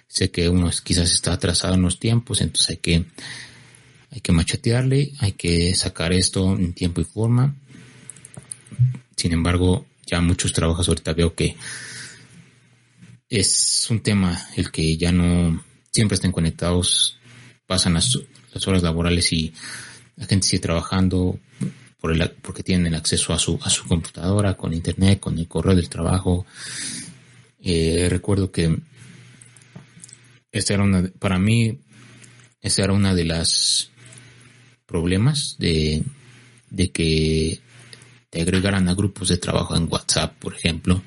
Sé 0.06 0.30
que 0.30 0.46
uno 0.50 0.70
quizás 0.84 1.10
está 1.10 1.32
atrasado 1.32 1.72
en 1.72 1.80
los 1.80 1.98
tiempos, 1.98 2.42
entonces 2.42 2.68
hay 2.68 2.76
que, 2.76 3.06
hay 4.10 4.20
que 4.20 4.32
machetearle, 4.32 5.12
hay 5.20 5.32
que 5.32 5.74
sacar 5.74 6.12
esto 6.12 6.52
en 6.52 6.74
tiempo 6.74 7.00
y 7.00 7.04
forma. 7.04 7.56
Sin 9.16 9.32
embargo, 9.32 9.86
ya 10.04 10.20
muchos 10.20 10.52
trabajos 10.52 10.86
ahorita 10.86 11.14
veo 11.14 11.34
que 11.34 11.56
es 13.30 13.86
un 13.88 14.00
tema 14.00 14.38
el 14.54 14.70
que 14.70 14.98
ya 14.98 15.12
no 15.12 15.64
siempre 15.90 16.16
estén 16.16 16.32
conectados, 16.32 17.16
pasan 17.66 17.94
las, 17.94 18.14
horas 18.66 18.82
laborales 18.82 19.32
y 19.32 19.54
la 20.16 20.26
gente 20.26 20.46
sigue 20.46 20.60
trabajando 20.60 21.40
por 22.02 22.10
el, 22.10 22.30
porque 22.42 22.64
tienen 22.64 22.88
el 22.88 22.96
acceso 22.96 23.32
a 23.32 23.38
su, 23.38 23.60
a 23.62 23.70
su 23.70 23.86
computadora, 23.86 24.56
con 24.56 24.74
internet, 24.74 25.20
con 25.20 25.38
el 25.38 25.46
correo 25.46 25.76
del 25.76 25.88
trabajo. 25.88 26.44
Eh, 27.62 28.08
recuerdo 28.10 28.50
que 28.50 28.76
esta 30.50 30.74
era 30.74 30.82
una, 30.82 31.08
para 31.20 31.38
mí, 31.38 31.78
esta 32.60 32.82
era 32.82 32.92
una 32.92 33.14
de 33.14 33.24
las 33.24 33.88
problemas 34.84 35.54
de, 35.60 36.02
de 36.70 36.90
que 36.90 37.60
te 38.30 38.42
agregaran 38.42 38.88
a 38.88 38.94
grupos 38.94 39.28
de 39.28 39.38
trabajo 39.38 39.76
en 39.76 39.86
WhatsApp, 39.88 40.36
por 40.40 40.56
ejemplo, 40.56 41.00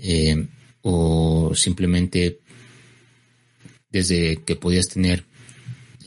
eh, 0.00 0.44
o 0.80 1.52
simplemente 1.54 2.40
desde 3.90 4.42
que 4.42 4.56
podías 4.56 4.88
tener 4.88 5.24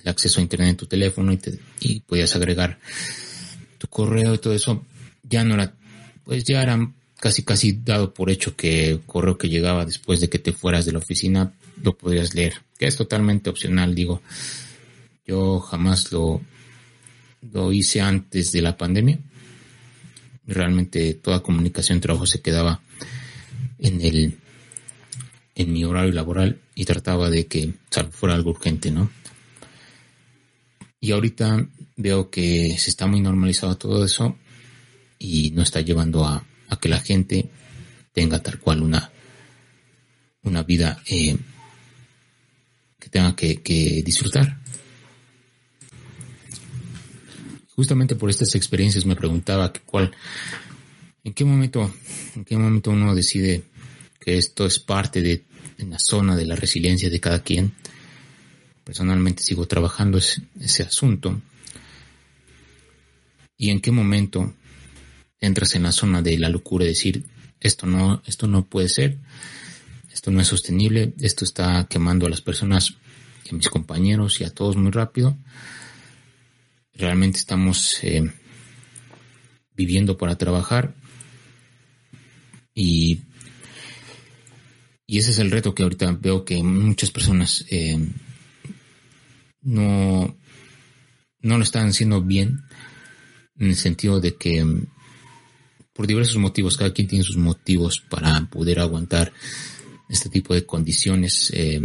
el 0.04 0.10
acceso 0.10 0.42
a 0.42 0.44
internet 0.44 0.72
en 0.72 0.78
tu 0.78 0.88
teléfono 0.88 1.32
y, 1.32 1.40
y 1.80 2.00
podías 2.02 2.36
agregar 2.36 2.80
correo 3.90 4.34
y 4.34 4.38
todo 4.38 4.54
eso, 4.54 4.86
ya 5.24 5.44
no 5.44 5.56
era, 5.56 5.74
pues 6.24 6.44
ya 6.44 6.62
eran 6.62 6.94
casi 7.20 7.44
casi 7.44 7.74
dado 7.74 8.14
por 8.14 8.30
hecho 8.30 8.56
que 8.56 8.90
el 8.90 9.02
correo 9.02 9.38
que 9.38 9.50
llegaba 9.50 9.86
después 9.86 10.22
de 10.22 10.30
que 10.30 10.40
te 10.40 10.54
fueras 10.54 10.86
de 10.86 10.92
la 10.92 11.00
oficina 11.00 11.54
lo 11.82 11.98
podrías 11.98 12.34
leer, 12.36 12.62
que 12.78 12.88
es 12.88 12.96
totalmente 12.96 13.50
opcional, 13.50 13.96
digo. 13.96 14.22
Yo 15.26 15.60
jamás 15.60 16.12
lo, 16.12 16.42
lo 17.52 17.72
hice 17.72 18.02
antes 18.02 18.52
de 18.52 18.62
la 18.62 18.78
pandemia. 18.78 19.20
Realmente 20.46 21.16
toda 21.16 21.42
comunicación, 21.42 22.00
trabajo 22.00 22.28
se 22.28 22.42
quedaba 22.42 22.82
en 23.80 24.02
el, 24.02 24.38
en 25.56 25.74
mi 25.74 25.84
horario 25.84 26.12
laboral 26.12 26.60
y 26.76 26.86
trataba 26.86 27.30
de 27.30 27.48
que 27.48 27.74
fuera 28.12 28.36
algo 28.36 28.52
urgente, 28.52 28.92
¿no? 28.92 29.10
Y 31.00 31.12
ahorita 31.12 31.68
veo 31.98 32.30
que 32.30 32.78
se 32.78 32.90
está 32.90 33.08
muy 33.08 33.22
normalizado 33.22 33.78
todo 33.78 34.04
eso 34.06 34.38
y 35.20 35.52
no 35.52 35.62
está 35.62 35.82
llevando 35.82 36.26
a, 36.26 36.46
a 36.70 36.80
que 36.80 36.90
la 36.90 37.00
gente 37.00 37.50
tenga 38.14 38.42
tal 38.42 38.60
cual 38.60 38.82
una, 38.82 39.12
una 40.44 40.64
vida 40.64 41.02
eh, 41.08 41.38
que 43.00 43.10
tenga 43.10 43.36
que, 43.36 44.02
disfrutar. 44.06 44.58
Justamente 47.76 48.16
por 48.16 48.30
estas 48.30 48.56
experiencias 48.56 49.06
me 49.06 49.18
preguntaba 49.18 49.74
que 49.74 49.82
cuál, 49.82 50.16
en 51.24 51.34
qué 51.34 51.44
momento, 51.44 51.94
en 52.36 52.46
qué 52.46 52.58
momento 52.58 52.92
uno 52.92 53.14
decide 53.14 53.64
que 54.20 54.38
esto 54.38 54.66
es 54.66 54.80
parte 54.80 55.22
de 55.22 55.44
la 55.80 56.00
zona 56.00 56.38
de 56.38 56.46
la 56.46 56.56
resiliencia 56.56 57.10
de 57.10 57.20
cada 57.20 57.44
quien. 57.44 57.74
Personalmente 58.86 59.44
sigo 59.44 59.68
trabajando 59.68 60.18
ese 60.18 60.84
asunto. 60.84 61.42
Y 63.58 63.70
en 63.70 63.80
qué 63.80 63.92
momento 63.92 64.54
entras 65.40 65.76
en 65.76 65.84
la 65.84 65.92
zona 65.92 66.22
de 66.22 66.38
la 66.38 66.50
locura 66.50 66.86
y 66.86 66.90
decir, 66.90 67.26
esto 67.60 67.88
no, 67.88 68.22
esto 68.26 68.48
no 68.48 68.66
puede 68.66 68.90
ser, 68.90 69.18
esto 70.12 70.32
no 70.32 70.42
es 70.42 70.48
sostenible, 70.48 71.14
esto 71.20 71.46
está 71.46 71.88
quemando 71.90 72.26
a 72.26 72.30
las 72.30 72.42
personas 72.42 72.96
a 73.50 73.56
mis 73.56 73.70
compañeros 73.70 74.42
y 74.42 74.44
a 74.44 74.50
todos 74.50 74.76
muy 74.76 74.92
rápido. 74.92 75.38
Realmente 76.94 77.40
estamos 77.40 78.04
eh, 78.04 78.24
viviendo 79.76 80.18
para 80.18 80.38
trabajar 80.38 80.96
y, 82.74 83.22
y 85.06 85.18
ese 85.18 85.32
es 85.32 85.40
el 85.40 85.52
reto 85.52 85.76
que 85.76 85.84
ahorita 85.84 86.12
veo 86.14 86.46
que 86.46 86.62
muchas 86.64 87.12
personas 87.12 87.66
eh, 87.70 87.98
no, 89.62 90.38
no 91.42 91.58
lo 91.58 91.64
están 91.64 91.90
haciendo 91.90 92.22
bien 92.22 92.62
en 93.60 93.68
el 93.68 93.76
sentido 93.76 94.20
de 94.20 94.36
que 94.36 94.66
por 95.94 96.08
diversos 96.08 96.38
motivos, 96.38 96.78
cada 96.78 96.94
quien 96.94 97.08
tiene 97.08 97.24
sus 97.24 97.38
motivos 97.38 98.02
para 98.02 98.46
poder 98.50 98.80
aguantar 98.80 99.32
este 100.10 100.30
tipo 100.30 100.54
de 100.54 100.66
condiciones 100.66 101.52
eh, 101.54 101.82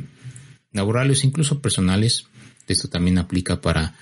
laborales, 0.73 1.25
incluso 1.25 1.61
personales. 1.61 2.27
Esto 2.67 2.89
también 2.89 3.19
aplica 3.19 3.61
para 3.61 3.95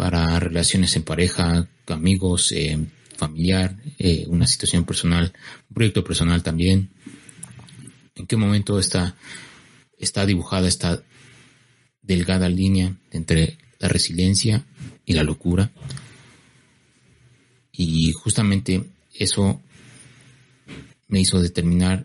para 0.00 0.40
relaciones 0.40 0.96
en 0.96 1.02
pareja, 1.02 1.68
amigos, 1.88 2.52
eh, 2.52 2.86
familiar, 3.18 3.76
eh, 3.98 4.24
una 4.28 4.46
situación 4.46 4.86
personal, 4.86 5.32
un 5.68 5.74
proyecto 5.74 6.02
personal 6.02 6.42
también. 6.42 6.88
¿En 8.14 8.26
qué 8.26 8.36
momento 8.36 8.78
está, 8.78 9.16
está 9.98 10.24
dibujada 10.24 10.68
esta 10.68 11.02
delgada 12.00 12.48
línea 12.48 12.96
entre 13.10 13.58
la 13.78 13.88
resiliencia 13.88 14.64
y 15.04 15.12
la 15.12 15.22
locura? 15.22 15.70
Y 17.82 18.12
justamente 18.12 18.84
eso 19.14 19.62
me 21.08 21.20
hizo 21.20 21.40
determinar 21.40 22.04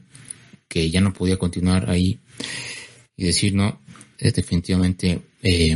que 0.69 0.89
ya 0.89 1.01
no 1.01 1.11
podía 1.11 1.37
continuar 1.37 1.89
ahí 1.89 2.17
y 3.17 3.25
decir, 3.25 3.53
no, 3.53 3.81
definitivamente 4.17 5.19
eh, 5.43 5.75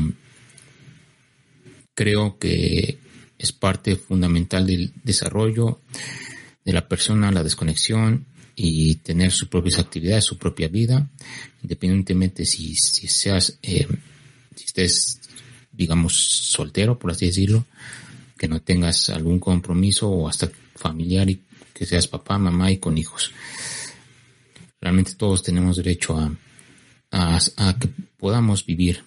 creo 1.94 2.40
que 2.40 2.98
es 3.38 3.52
parte 3.52 3.98
fundamental 3.98 4.66
del 4.68 4.94
desarrollo 5.04 5.82
de 6.64 6.72
la 6.72 6.88
persona, 6.88 7.30
la 7.34 7.44
desconexión 7.44 8.26
y 8.56 8.96
tener 8.96 9.34
sus 9.34 9.50
propias 9.50 9.80
actividades, 9.80 10.24
su 10.24 10.38
propia 10.38 10.70
vida, 10.70 11.10
independientemente 11.62 12.46
si, 12.46 12.74
si 12.74 13.10
seas, 13.10 13.60
eh, 13.64 13.86
si 14.56 14.64
estés, 14.64 15.20
digamos, 15.74 16.14
soltero, 16.16 16.98
por 16.98 17.12
así 17.12 17.26
decirlo, 17.26 17.66
que 18.40 18.48
no 18.48 18.62
tengas 18.62 19.10
algún 19.10 19.40
compromiso 19.40 20.10
o 20.10 20.28
hasta 20.30 20.50
familiar 20.76 21.30
y 21.30 21.42
que 21.74 21.86
seas 21.86 22.08
papá, 22.08 22.38
mamá 22.38 22.72
y 22.72 22.78
con 22.78 22.98
hijos. 22.98 23.32
Realmente 24.80 25.16
todos 25.16 25.44
tenemos 25.44 25.76
derecho 25.76 26.18
a, 26.18 26.32
a, 27.12 27.78
que 27.78 27.90
podamos 28.18 28.66
vivir 28.66 29.04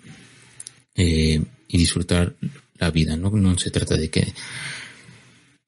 eh, 0.95 1.43
y 1.67 1.79
disfrutar 1.79 2.35
la 2.77 2.91
vida, 2.91 3.17
¿no? 3.17 3.31
No 3.31 3.59
se 3.59 3.71
trata 3.71 3.97
de 3.97 4.11
que 4.11 4.35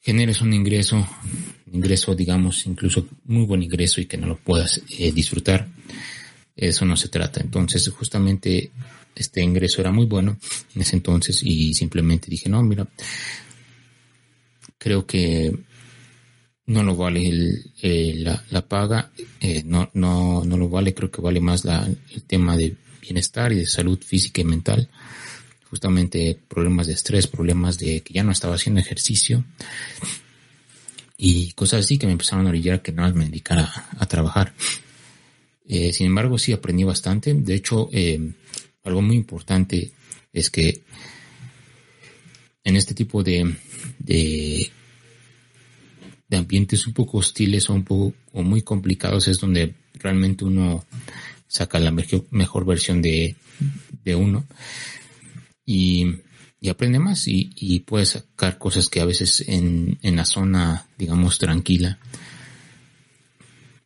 generes 0.02 0.42
un 0.42 0.52
ingreso, 0.52 1.09
ingreso, 1.73 2.14
digamos, 2.14 2.66
incluso 2.66 3.09
muy 3.25 3.47
buen 3.47 3.62
ingreso 3.62 4.02
y 4.02 4.06
que 4.06 4.18
no 4.18 4.26
lo 4.26 4.37
puedas 4.37 4.83
eh, 4.99 5.11
disfrutar. 5.11 5.66
Eso 6.54 6.85
no 6.85 6.97
se 6.97 7.09
trata. 7.09 7.40
Entonces, 7.40 7.88
justamente 7.88 8.71
este 9.14 9.42
ingreso 9.42 9.80
era 9.80 9.90
muy 9.90 10.06
bueno 10.06 10.37
en 10.75 10.83
ese 10.83 10.97
entonces 10.97 11.42
y 11.42 11.73
simplemente 11.75 12.28
dije, 12.28 12.49
no, 12.49 12.62
mira, 12.62 12.87
creo 14.85 15.07
que 15.07 15.50
no 16.67 16.83
lo 16.83 16.95
vale 16.95 17.26
el, 17.81 18.23
la, 18.23 18.69
paga, 18.69 19.11
eh, 19.41 19.62
no, 19.64 19.88
no, 19.95 20.45
no 20.45 20.59
lo 20.59 20.69
vale, 20.69 20.93
creo 20.93 21.11
que 21.11 21.23
vale 21.23 21.41
más 21.41 21.64
la, 21.64 21.87
el 21.87 22.23
tema 22.25 22.55
de 22.55 22.76
bienestar 23.00 23.50
y 23.53 23.57
de 23.57 23.67
salud 23.67 23.99
física 24.05 24.43
y 24.43 24.45
mental. 24.45 24.91
Justamente 25.71 26.38
problemas 26.47 26.87
de 26.87 26.93
estrés, 26.93 27.26
problemas 27.26 27.79
de 27.79 28.03
que 28.03 28.12
ya 28.12 28.23
no 28.23 28.31
estaba 28.31 28.57
haciendo 28.57 28.79
ejercicio 28.79 29.43
y 31.17 31.53
cosas 31.53 31.81
así 31.81 31.97
que 31.97 32.05
me 32.05 32.12
empezaron 32.12 32.45
a 32.45 32.50
orillar 32.50 32.83
que 32.83 32.93
no 32.93 33.11
me 33.14 33.25
dedicara 33.25 33.88
a, 33.99 34.05
trabajar. 34.05 34.53
Eh, 35.67 35.95
sin 35.95 36.09
embargo, 36.09 36.37
sí 36.37 36.53
aprendí 36.53 36.85
bastante. 36.85 37.33
De 37.33 37.55
hecho, 37.55 37.88
eh, 37.91 38.21
algo 38.85 39.00
muy 39.00 39.17
importante 39.17 39.93
es 40.31 40.50
que 40.50 40.83
en 42.64 42.76
este 42.76 42.94
tipo 42.94 43.23
de, 43.23 43.54
de 43.99 44.73
de 46.28 46.37
ambientes 46.37 46.87
un 46.87 46.92
poco 46.92 47.18
hostiles 47.18 47.68
o 47.68 47.75
un 47.75 47.85
poco 47.85 48.14
o 48.33 48.42
muy 48.42 48.62
complicados 48.62 49.28
es 49.28 49.38
donde 49.38 49.75
realmente 49.94 50.44
uno 50.44 50.85
saca 51.47 51.78
la 51.78 51.92
mejor, 51.92 52.64
versión 52.64 53.00
de, 53.02 53.37
de 54.02 54.14
uno 54.14 54.47
y, 55.64 56.06
y, 56.61 56.68
aprende 56.68 56.99
más 56.99 57.28
y, 57.28 57.50
y 57.54 57.80
puede 57.80 58.06
sacar 58.06 58.59
cosas 58.59 58.88
que 58.88 59.00
a 59.00 59.04
veces 59.04 59.44
en, 59.47 59.99
en 60.02 60.16
la 60.16 60.25
zona, 60.25 60.88
digamos, 60.99 61.38
tranquila, 61.38 61.99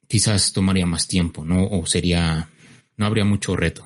quizás 0.08 0.52
tomaría 0.52 0.86
más 0.86 1.06
tiempo, 1.06 1.44
¿no? 1.44 1.66
O 1.68 1.86
sería, 1.86 2.48
no 2.96 3.06
habría 3.06 3.24
mucho 3.24 3.54
reto. 3.54 3.84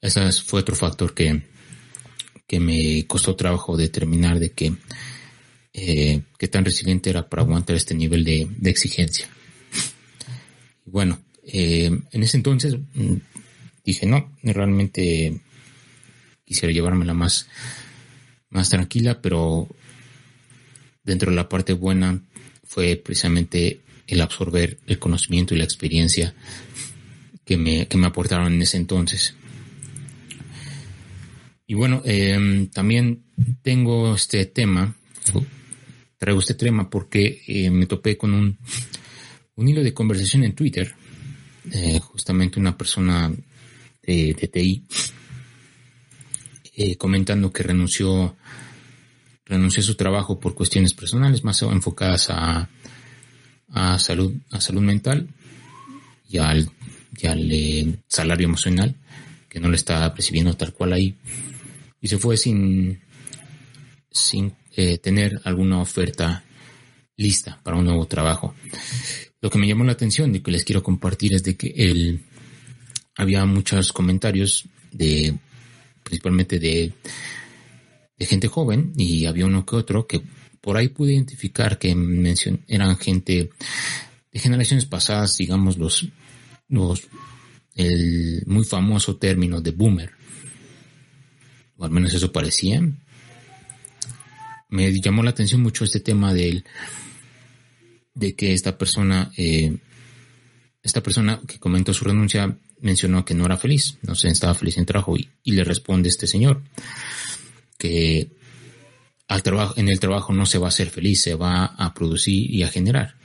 Ese 0.00 0.32
fue 0.32 0.60
otro 0.60 0.74
factor 0.74 1.14
que, 1.14 1.42
que 2.50 2.58
me 2.58 3.06
costó 3.06 3.36
trabajo 3.36 3.76
determinar 3.76 4.40
de 4.40 4.50
que 4.50 4.72
eh, 5.72 6.22
qué 6.36 6.48
tan 6.48 6.64
resiliente 6.64 7.08
era 7.08 7.28
para 7.28 7.42
aguantar 7.42 7.76
este 7.76 7.94
nivel 7.94 8.24
de, 8.24 8.48
exigencia. 8.64 9.28
bueno, 10.84 11.20
eh, 11.44 11.96
en 12.10 12.22
ese 12.24 12.38
entonces 12.38 12.74
mm, 12.74 13.14
dije, 13.84 14.04
no, 14.04 14.32
realmente 14.42 15.40
quisiera 16.44 16.74
llevármela 16.74 17.14
más, 17.14 17.46
más 18.48 18.68
tranquila, 18.68 19.22
pero 19.22 19.68
dentro 21.04 21.30
de 21.30 21.36
la 21.36 21.48
parte 21.48 21.72
buena 21.72 22.20
fue 22.64 22.96
precisamente 22.96 23.78
el 24.08 24.20
absorber 24.20 24.76
el 24.88 24.98
conocimiento 24.98 25.54
y 25.54 25.58
la 25.58 25.64
experiencia 25.70 26.34
que 27.44 27.56
me, 27.56 27.86
que 27.86 27.96
me 27.96 28.08
aportaron 28.08 28.52
en 28.52 28.60
ese 28.60 28.76
entonces. 28.76 29.36
Y 31.70 31.74
bueno, 31.74 32.02
eh, 32.04 32.68
también 32.72 33.22
tengo 33.62 34.16
este 34.16 34.44
tema 34.46 34.96
traigo 36.20 36.40
este 36.40 36.54
tema 36.54 36.90
porque 36.90 37.42
eh, 37.46 37.70
me 37.70 37.86
topé 37.86 38.18
con 38.18 38.34
un, 38.34 38.58
un 39.54 39.68
hilo 39.68 39.82
de 39.82 39.94
conversación 39.94 40.44
en 40.44 40.54
Twitter, 40.54 40.94
eh, 41.72 41.98
justamente 41.98 42.60
una 42.60 42.76
persona 42.76 43.32
de, 44.02 44.34
TI, 44.34 44.84
eh, 46.76 46.96
comentando 46.96 47.50
que 47.50 47.62
renunció, 47.62 48.36
renunció 49.46 49.80
a 49.80 49.86
su 49.86 49.94
trabajo 49.94 50.38
por 50.38 50.54
cuestiones 50.54 50.92
personales 50.92 51.42
más 51.42 51.62
enfocadas 51.62 52.28
a, 52.28 52.68
a 53.68 53.98
salud, 53.98 54.34
a 54.50 54.60
salud 54.60 54.82
mental 54.82 55.26
y 56.28 56.36
al, 56.36 56.70
y 57.16 57.26
al 57.26 58.02
salario 58.08 58.44
emocional, 58.44 58.94
que 59.48 59.58
no 59.58 59.70
le 59.70 59.76
estaba 59.76 60.12
percibiendo 60.12 60.52
tal 60.52 60.74
cual 60.74 60.92
ahí, 60.92 61.16
y 62.00 62.08
se 62.08 62.18
fue 62.18 62.36
sin, 62.36 63.00
sin 64.10 64.54
eh, 64.76 64.98
tener 64.98 65.40
alguna 65.44 65.80
oferta 65.80 66.44
lista 67.16 67.60
para 67.62 67.76
un 67.76 67.84
nuevo 67.84 68.06
trabajo. 68.06 68.54
Lo 69.40 69.50
que 69.50 69.58
me 69.58 69.66
llamó 69.66 69.84
la 69.84 69.92
atención 69.92 70.34
y 70.34 70.40
que 70.40 70.50
les 70.50 70.64
quiero 70.64 70.82
compartir 70.82 71.34
es 71.34 71.42
de 71.42 71.56
que 71.56 71.72
él 71.76 72.20
había 73.16 73.44
muchos 73.44 73.92
comentarios 73.92 74.64
de 74.92 75.34
principalmente 76.02 76.58
de, 76.58 76.92
de 78.16 78.26
gente 78.26 78.48
joven 78.48 78.92
y 78.96 79.26
había 79.26 79.46
uno 79.46 79.64
que 79.66 79.76
otro 79.76 80.06
que 80.06 80.22
por 80.60 80.76
ahí 80.76 80.88
pude 80.88 81.14
identificar 81.14 81.78
que 81.78 81.94
mencion, 81.94 82.64
eran 82.68 82.96
gente 82.98 83.50
de 84.32 84.38
generaciones 84.38 84.86
pasadas, 84.86 85.36
digamos 85.36 85.78
los 85.78 86.06
los 86.68 87.08
el 87.74 88.42
muy 88.46 88.64
famoso 88.64 89.16
término 89.16 89.60
de 89.60 89.70
boomer. 89.70 90.19
O 91.80 91.84
al 91.86 91.90
menos 91.90 92.12
eso 92.12 92.30
parecía. 92.30 92.82
Me 94.68 95.00
llamó 95.00 95.22
la 95.22 95.30
atención 95.30 95.62
mucho 95.62 95.84
este 95.84 95.98
tema 95.98 96.34
de 96.34 96.48
él, 96.50 96.64
de 98.14 98.36
que 98.36 98.52
esta 98.52 98.76
persona, 98.76 99.32
eh, 99.38 99.78
esta 100.82 101.02
persona 101.02 101.40
que 101.48 101.58
comentó 101.58 101.94
su 101.94 102.04
renuncia 102.04 102.54
mencionó 102.80 103.24
que 103.24 103.34
no 103.34 103.46
era 103.46 103.56
feliz, 103.56 103.96
no 104.02 104.14
se 104.14 104.28
estaba 104.28 104.54
feliz 104.54 104.76
en 104.76 104.84
trabajo 104.84 105.16
y, 105.16 105.30
le 105.44 105.64
responde 105.64 106.10
este 106.10 106.26
señor 106.26 106.62
que 107.78 108.30
al 109.26 109.42
trabajo, 109.42 109.74
en 109.78 109.88
el 109.88 110.00
trabajo 110.00 110.34
no 110.34 110.44
se 110.44 110.58
va 110.58 110.68
a 110.68 110.72
ser 110.72 110.90
feliz, 110.90 111.22
se 111.22 111.34
va 111.34 111.64
a 111.64 111.94
producir 111.94 112.50
y 112.50 112.62
a 112.62 112.68
generar 112.68 113.16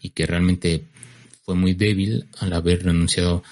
y 0.00 0.10
que 0.10 0.26
realmente 0.26 0.86
fue 1.44 1.54
muy 1.54 1.74
débil 1.74 2.26
al 2.40 2.52
haber 2.52 2.82
renunciado 2.82 3.44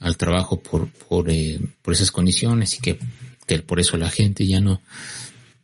al 0.00 0.16
trabajo 0.16 0.60
por, 0.60 0.88
por, 0.90 1.30
eh, 1.30 1.60
por 1.80 1.94
esas 1.94 2.10
condiciones 2.10 2.74
y 2.74 2.80
que, 2.80 2.98
que 3.46 3.58
por 3.60 3.80
eso 3.80 3.96
la 3.96 4.10
gente 4.10 4.46
ya 4.46 4.60
no, 4.60 4.80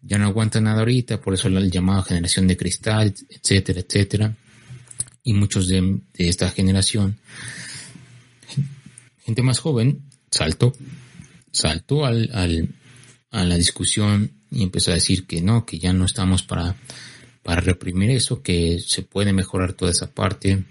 ya 0.03 0.19
no 0.19 0.27
aguanta 0.27 0.61
nada 0.61 0.81
ahorita, 0.81 1.21
por 1.21 1.35
eso 1.35 1.49
el 1.49 1.71
llamado 1.71 2.03
generación 2.03 2.47
de 2.47 2.57
cristal, 2.57 3.15
etcétera, 3.29 3.81
etcétera. 3.81 4.37
Y 5.23 5.35
muchos 5.35 5.69
de, 5.69 6.01
esta 6.15 6.51
generación, 6.51 7.19
gente 9.25 9.43
más 9.43 9.59
joven, 9.59 10.03
saltó, 10.31 10.73
saltó 11.53 12.07
al, 12.07 12.31
al, 12.33 12.75
a 13.31 13.45
la 13.45 13.57
discusión 13.57 14.33
y 14.51 14.63
empezó 14.63 14.91
a 14.91 14.95
decir 14.95 15.27
que 15.27 15.43
no, 15.43 15.67
que 15.67 15.79
ya 15.79 15.93
no 15.93 16.05
estamos 16.05 16.43
para, 16.43 16.77
para 17.43 17.61
reprimir 17.61 18.11
eso, 18.11 18.43
que 18.43 18.79
se 18.85 19.03
puede 19.03 19.33
mejorar 19.33 19.75
toda 19.75 19.91
esa 19.91 20.11
parte. 20.11 20.65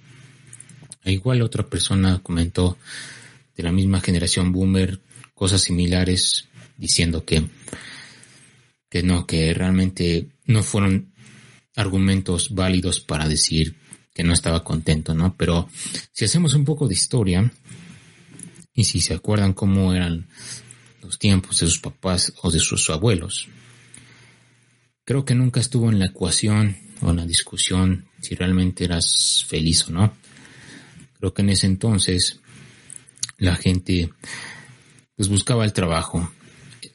E 1.04 1.12
igual 1.12 1.41
otra 1.41 1.65
persona 1.65 2.19
comentó 2.22 2.78
de 3.56 3.63
la 3.63 3.72
misma 3.72 4.02
generación 4.02 4.52
boomer 4.52 5.00
cosas 5.34 5.62
similares 5.62 6.48
diciendo 6.80 7.26
que 7.26 7.44
que 8.89 9.04
no, 9.04 9.26
que 9.28 9.54
realmente 9.54 10.30
no 10.46 10.63
fueron 10.63 11.13
argumentos 11.76 12.54
válidos 12.54 13.00
para 13.00 13.28
decir 13.28 13.78
que 14.13 14.24
no 14.24 14.34
estaba 14.34 14.63
contento, 14.63 15.13
¿no? 15.13 15.36
Pero 15.38 15.70
si 16.12 16.26
hacemos 16.26 16.56
un 16.56 16.65
poco 16.65 16.88
de 16.88 16.96
historia 16.96 17.52
y 18.74 18.84
si 18.84 19.00
se 19.00 19.13
acuerdan 19.13 19.54
cómo 19.54 19.94
eran 19.94 20.28
los 21.02 21.20
tiempos 21.20 21.60
de 21.60 21.68
sus 21.68 21.80
papás 21.80 22.34
o 22.42 22.52
de 22.52 22.60
sus 22.60 22.89
abuelos, 22.89 23.48
creo 25.06 25.24
que 25.24 25.36
nunca 25.36 25.60
estuvo 25.60 25.89
en 25.89 26.00
la 26.00 26.08
ecuación 26.08 26.78
o 27.02 27.12
en 27.12 27.18
la 27.18 27.26
discusión 27.26 28.10
si 28.20 28.36
realmente 28.36 28.84
eras 28.84 29.46
feliz 29.48 29.88
o 29.88 29.92
no. 29.92 30.13
Creo 31.20 31.34
que 31.34 31.44
en 31.44 31.50
ese 31.50 31.68
entonces 31.68 32.39
la 33.38 33.56
gente 33.56 34.10
pues 35.15 35.30
buscaba 35.30 35.63
el 35.63 35.74
trabajo, 35.74 36.32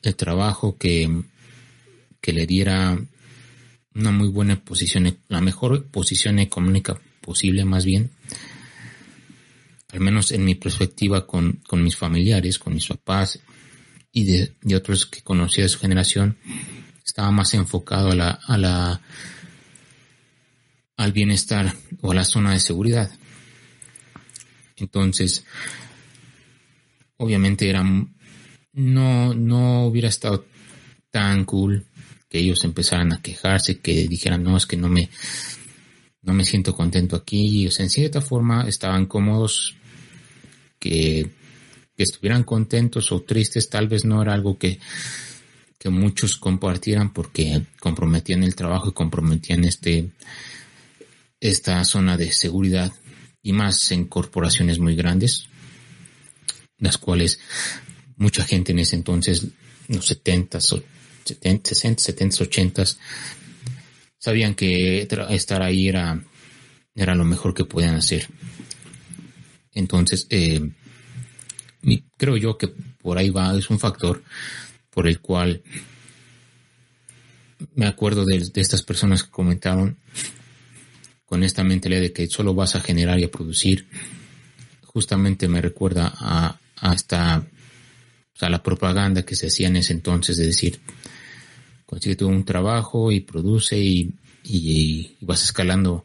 el 0.02 0.16
trabajo 0.16 0.76
que, 0.76 1.22
que 2.20 2.32
le 2.32 2.46
diera 2.46 2.98
una 3.94 4.10
muy 4.10 4.28
buena 4.28 4.62
posición, 4.62 5.18
la 5.28 5.40
mejor 5.40 5.86
posición 5.86 6.38
económica 6.38 7.00
posible 7.20 7.64
más 7.64 7.84
bien, 7.84 8.10
al 9.92 10.00
menos 10.00 10.32
en 10.32 10.44
mi 10.44 10.56
perspectiva 10.56 11.26
con, 11.26 11.60
mis 11.72 11.96
familiares, 11.96 12.58
con 12.58 12.74
mis 12.74 12.88
papás 12.88 13.40
y 14.12 14.24
de, 14.24 14.76
otros 14.76 15.06
que 15.06 15.22
conocía 15.22 15.64
de 15.64 15.68
su 15.68 15.78
generación, 15.78 16.36
estaba 17.04 17.30
más 17.30 17.54
enfocado 17.54 18.10
a 18.10 18.14
la, 18.14 18.30
a 18.30 18.58
la, 18.58 19.00
al 20.96 21.12
bienestar 21.12 21.74
o 22.00 22.10
a 22.10 22.14
la 22.14 22.24
zona 22.24 22.52
de 22.52 22.60
seguridad. 22.60 23.10
Entonces, 24.76 25.44
obviamente 27.16 27.68
era, 27.68 27.84
no, 28.74 29.34
no 29.34 29.86
hubiera 29.86 30.08
estado 30.08 30.44
tan 31.10 31.44
cool 31.44 31.86
que 32.28 32.38
ellos 32.38 32.64
empezaran 32.64 33.12
a 33.12 33.22
quejarse, 33.22 33.78
que 33.78 34.08
dijeran, 34.08 34.42
no, 34.42 34.56
es 34.56 34.66
que 34.66 34.76
no 34.76 34.88
me, 34.88 35.08
no 36.22 36.34
me 36.34 36.44
siento 36.44 36.74
contento 36.74 37.16
aquí. 37.16 37.66
O 37.66 37.70
sea, 37.70 37.84
en 37.84 37.90
cierta 37.90 38.20
forma 38.20 38.68
estaban 38.68 39.06
cómodos, 39.06 39.76
que, 40.78 41.30
que 41.96 42.02
estuvieran 42.02 42.44
contentos 42.44 43.12
o 43.12 43.22
tristes, 43.22 43.70
tal 43.70 43.88
vez 43.88 44.04
no 44.04 44.20
era 44.20 44.34
algo 44.34 44.58
que, 44.58 44.78
que 45.78 45.88
muchos 45.90 46.36
compartieran 46.36 47.12
porque 47.12 47.62
comprometían 47.80 48.42
el 48.42 48.54
trabajo 48.54 48.88
y 48.88 48.92
comprometían 48.92 49.64
este, 49.64 50.10
esta 51.40 51.84
zona 51.84 52.16
de 52.16 52.32
seguridad 52.32 52.92
y 53.42 53.52
más 53.52 53.92
en 53.92 54.06
corporaciones 54.06 54.78
muy 54.78 54.96
grandes, 54.96 55.46
las 56.78 56.98
cuales 56.98 57.38
mucha 58.16 58.44
gente 58.44 58.72
en 58.72 58.78
ese 58.80 58.96
entonces, 58.96 59.46
los 59.88 60.06
70, 60.06 60.60
70 60.60 61.70
60, 61.70 62.02
70, 62.02 62.44
80 62.44 62.84
sabían 64.18 64.54
que 64.54 65.06
estar 65.30 65.62
ahí 65.62 65.88
era, 65.88 66.22
era 66.94 67.14
lo 67.14 67.24
mejor 67.24 67.54
que 67.54 67.64
podían 67.64 67.94
hacer. 67.96 68.26
Entonces, 69.72 70.26
eh, 70.30 70.70
creo 72.16 72.36
yo 72.36 72.56
que 72.56 72.68
por 72.68 73.18
ahí 73.18 73.30
va, 73.30 73.56
es 73.56 73.68
un 73.70 73.78
factor 73.78 74.22
por 74.90 75.06
el 75.08 75.20
cual 75.20 75.62
me 77.74 77.86
acuerdo 77.86 78.24
de, 78.24 78.38
de 78.38 78.60
estas 78.60 78.82
personas 78.82 79.24
que 79.24 79.30
comentaron 79.30 79.98
con 81.26 81.42
esta 81.42 81.64
mentalidad 81.64 82.00
de 82.00 82.12
que 82.12 82.28
solo 82.28 82.54
vas 82.54 82.76
a 82.76 82.80
generar 82.80 83.18
y 83.18 83.24
a 83.24 83.30
producir, 83.30 83.88
justamente 84.82 85.48
me 85.48 85.60
recuerda 85.60 86.12
a, 86.16 86.60
hasta 88.34 88.46
a 88.48 88.50
la 88.50 88.62
propaganda 88.62 89.22
que 89.22 89.36
se 89.36 89.46
hacía 89.46 89.68
en 89.68 89.76
ese 89.76 89.92
entonces 89.92 90.36
de 90.36 90.46
decir, 90.46 90.80
consigue 91.86 92.24
un 92.24 92.44
trabajo 92.44 93.12
y 93.12 93.20
produce 93.20 93.78
y, 93.78 94.12
y, 94.42 95.16
vas 95.20 95.44
escalando 95.44 96.04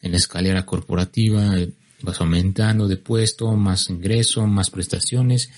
en 0.00 0.12
la 0.12 0.18
escalera 0.18 0.64
corporativa, 0.64 1.56
vas 2.02 2.20
aumentando 2.20 2.86
de 2.86 2.96
puesto, 2.96 3.52
más 3.56 3.90
ingreso, 3.90 4.46
más 4.46 4.70
prestaciones 4.70 5.50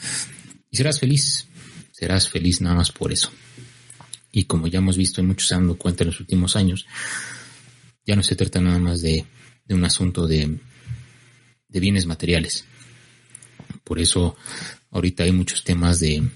y 0.71 0.77
serás 0.79 0.99
feliz, 0.99 1.47
serás 1.93 2.29
feliz 2.29 2.61
nada 2.61 2.77
más 2.77 2.91
por 2.91 3.13
eso. 3.13 3.31
Y 4.33 4.45
como 4.45 4.69
ya 4.69 4.79
hemos 4.79 4.97
visto 4.97 5.21
y 5.21 5.25
muchos 5.25 5.49
se 5.49 5.55
han 5.55 5.63
dado 5.63 5.77
cuenta 5.77 6.05
en 6.05 6.11
los 6.11 6.21
últimos 6.21 6.57
años, 6.57 6.87
ya 8.07 8.17
no 8.17 8.23
se 8.23 8.37
trata 8.37 8.61
nada 8.61 8.79
más 8.79 9.03
de, 9.03 9.27
un 9.69 9.85
asunto 9.85 10.27
de, 10.27 10.59
bienes 11.69 12.07
materiales. 12.07 12.65
Por 13.85 13.99
eso 13.99 14.37
ahorita 14.91 15.25
hay 15.25 15.33
muchos 15.33 15.65
temas 15.65 16.01
de, 16.01 16.29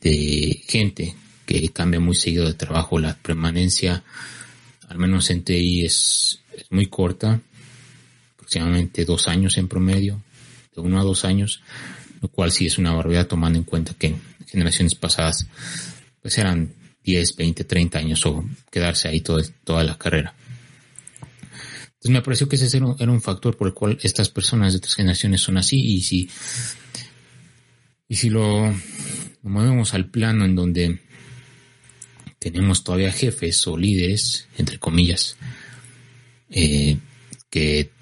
de 0.00 0.62
gente 0.66 1.14
que 1.46 1.68
cambia 1.70 2.00
muy 2.00 2.14
seguido 2.14 2.46
de 2.46 2.54
trabajo. 2.54 2.98
La 2.98 3.16
permanencia, 3.16 4.04
al 4.88 4.98
menos 4.98 5.30
en 5.30 5.42
TI, 5.42 5.84
es, 5.84 6.40
muy 6.70 6.86
corta, 6.86 7.40
aproximadamente 8.34 9.04
dos 9.04 9.26
años 9.28 9.56
en 9.58 9.66
promedio, 9.66 10.22
de 10.74 10.80
uno 10.80 11.00
a 11.00 11.04
dos 11.04 11.24
años, 11.24 11.62
lo 12.20 12.28
cual 12.28 12.52
sí 12.52 12.66
es 12.66 12.78
una 12.78 12.92
barbaridad 12.92 13.26
tomando 13.26 13.58
en 13.58 13.64
cuenta 13.64 13.94
que 13.94 14.08
en 14.08 14.20
generaciones 14.46 14.94
pasadas 14.94 15.46
pues 16.20 16.36
eran 16.38 16.74
10, 17.02 17.36
20, 17.36 17.64
30 17.64 17.98
años 17.98 18.26
o 18.26 18.44
quedarse 18.70 19.08
ahí 19.08 19.20
toda 19.20 19.82
la 19.82 19.96
carrera. 19.96 20.34
Entonces 21.86 22.10
me 22.10 22.22
pareció 22.22 22.48
que 22.48 22.56
ese 22.56 22.76
era 22.76 23.12
un 23.12 23.20
factor 23.20 23.56
por 23.56 23.68
el 23.68 23.74
cual 23.74 23.98
estas 24.02 24.28
personas 24.28 24.72
de 24.72 24.78
otras 24.78 24.94
generaciones 24.94 25.40
son 25.40 25.58
así 25.58 25.78
y 25.78 26.00
si, 26.02 26.30
y 28.10 28.16
si 28.16 28.28
lo, 28.28 28.74
movemos 29.42 29.94
al 29.94 30.10
plano 30.10 30.44
en 30.44 30.56
donde 30.56 30.98
tenemos 32.40 32.82
todavía 32.82 33.12
jefes 33.12 33.64
o 33.68 33.78
líderes, 33.78 34.48
entre 34.58 34.80
comillas, 34.80 35.36
eh, 36.50 36.98
que 37.48 37.92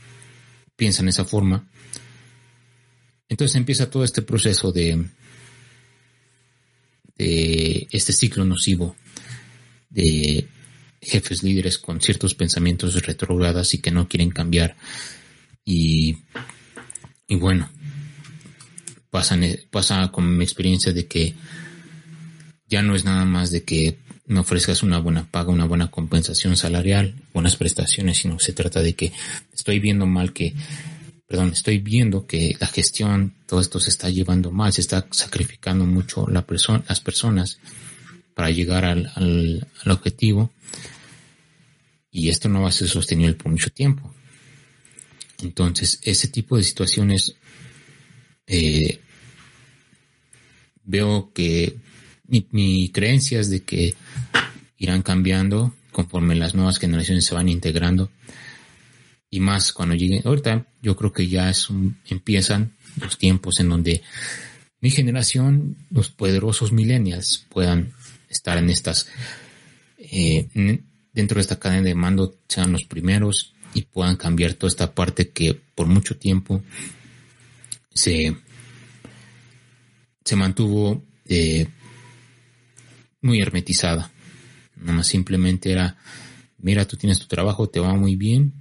piensan 0.77 1.05
de 1.05 1.11
esa 1.11 1.27
forma, 1.27 1.69
entonces 3.29 3.55
empieza 3.57 3.91
todo 3.91 4.03
este 4.03 4.23
proceso 4.23 4.73
de, 4.73 5.05
de 7.19 7.87
este 7.91 8.15
ciclo 8.15 8.47
nocivo 8.47 8.97
de 9.91 10.49
jefes 11.03 11.43
líderes 11.43 11.77
con 11.77 12.01
ciertos 12.01 12.35
pensamientos 12.35 12.95
retrógradas 13.05 13.75
y 13.75 13.83
que 13.83 13.91
no 13.91 14.09
quieren 14.09 14.31
cambiar. 14.31 14.75
Y, 15.67 16.17
y 17.27 17.35
bueno, 17.35 17.69
pasan, 19.11 19.45
pasa 19.71 20.09
con 20.13 20.37
mi 20.37 20.45
experiencia 20.45 20.93
de 20.93 21.07
que 21.07 21.35
ya 22.69 22.83
no 22.83 22.95
es 22.95 23.05
nada 23.05 23.25
más 23.25 23.51
de 23.51 23.65
que 23.65 23.99
me 24.27 24.41
ofrezcas 24.41 24.83
una 24.83 24.99
buena 24.99 25.31
paga, 25.31 25.51
una 25.51 25.65
buena 25.65 25.91
compensación 25.91 26.57
salarial, 26.57 27.15
buenas 27.33 27.57
prestaciones, 27.57 28.19
sino 28.19 28.39
se 28.39 28.53
trata 28.53 28.83
de 28.83 28.95
que 28.95 29.13
estoy 29.55 29.81
viendo 29.81 30.05
mal 30.07 30.35
que, 30.35 30.55
perdón, 31.27 31.53
estoy 31.53 31.79
viendo 31.79 32.27
que 32.27 32.55
la 32.61 32.67
gestión, 32.67 33.35
todo 33.47 33.61
esto 33.61 33.81
se 33.81 33.89
está 33.89 34.11
llevando 34.11 34.51
mal, 34.51 34.73
se 34.73 34.83
está 34.83 35.07
sacrificando 35.11 35.87
mucho 35.87 36.27
la 36.29 36.47
persona, 36.47 36.85
las 36.89 37.01
personas 37.01 37.59
para 38.35 38.51
llegar 38.51 38.85
al, 38.85 39.11
al, 39.15 39.67
al 39.83 39.91
objetivo 39.91 40.53
y 42.11 42.29
esto 42.29 42.51
no 42.51 42.63
va 42.63 42.69
a 42.69 42.73
ser 42.73 42.89
sostenible 42.89 43.35
por 43.35 43.51
mucho 43.51 43.71
tiempo. 43.71 44.15
Entonces, 45.43 46.01
ese 46.03 46.29
tipo 46.29 46.57
de 46.57 46.65
situaciones 46.65 47.37
eh, 48.49 49.01
veo 50.85 51.31
que 51.33 51.77
mi, 52.27 52.89
creencia 52.91 53.41
es 53.41 53.51
de 53.51 53.63
que 53.63 53.95
irán 54.79 55.03
cambiando 55.03 55.75
conforme 55.93 56.35
las 56.35 56.55
nuevas 56.55 56.79
generaciones 56.79 57.25
se 57.25 57.35
van 57.35 57.49
integrando 57.49 58.11
y 59.31 59.41
más 59.41 59.73
cuando 59.73 59.95
lleguen. 59.95 60.23
Ahorita 60.25 60.67
yo 60.83 60.97
creo 60.97 61.13
que 61.13 61.29
ya 61.29 61.51
es 61.51 61.69
empiezan 62.09 62.73
los 63.01 63.19
tiempos 63.19 63.61
en 63.61 63.69
donde 63.69 64.03
mi 64.81 64.91
generación, 64.91 65.77
los 65.91 66.09
poderosos 66.09 66.73
millennials, 66.73 67.45
puedan 67.49 67.93
estar 68.29 68.59
en 68.59 68.71
estas 68.71 69.09
eh, 69.99 70.49
dentro 71.13 71.37
de 71.37 71.41
esta 71.41 71.59
cadena 71.59 71.83
de 71.83 71.95
mando 71.95 72.37
sean 72.49 72.73
los 72.73 72.85
primeros 72.85 73.55
y 73.75 73.83
puedan 73.83 74.17
cambiar 74.17 74.55
toda 74.55 74.69
esta 74.69 74.95
parte 74.95 75.31
que 75.31 75.61
por 75.75 75.87
mucho 75.87 76.17
tiempo 76.17 76.63
se, 77.93 78.37
se 80.25 80.37
mantuvo 80.37 81.05
eh, 81.27 81.69
muy 83.21 83.41
hermetizada. 83.41 84.11
Nada 84.77 84.93
más 84.93 85.07
simplemente 85.07 85.73
era, 85.73 85.97
mira, 86.59 86.87
tú 86.87 86.97
tienes 86.97 87.19
tu 87.19 87.27
trabajo, 87.27 87.69
te 87.69 87.81
va 87.81 87.95
muy 87.95 88.17
bien, 88.17 88.55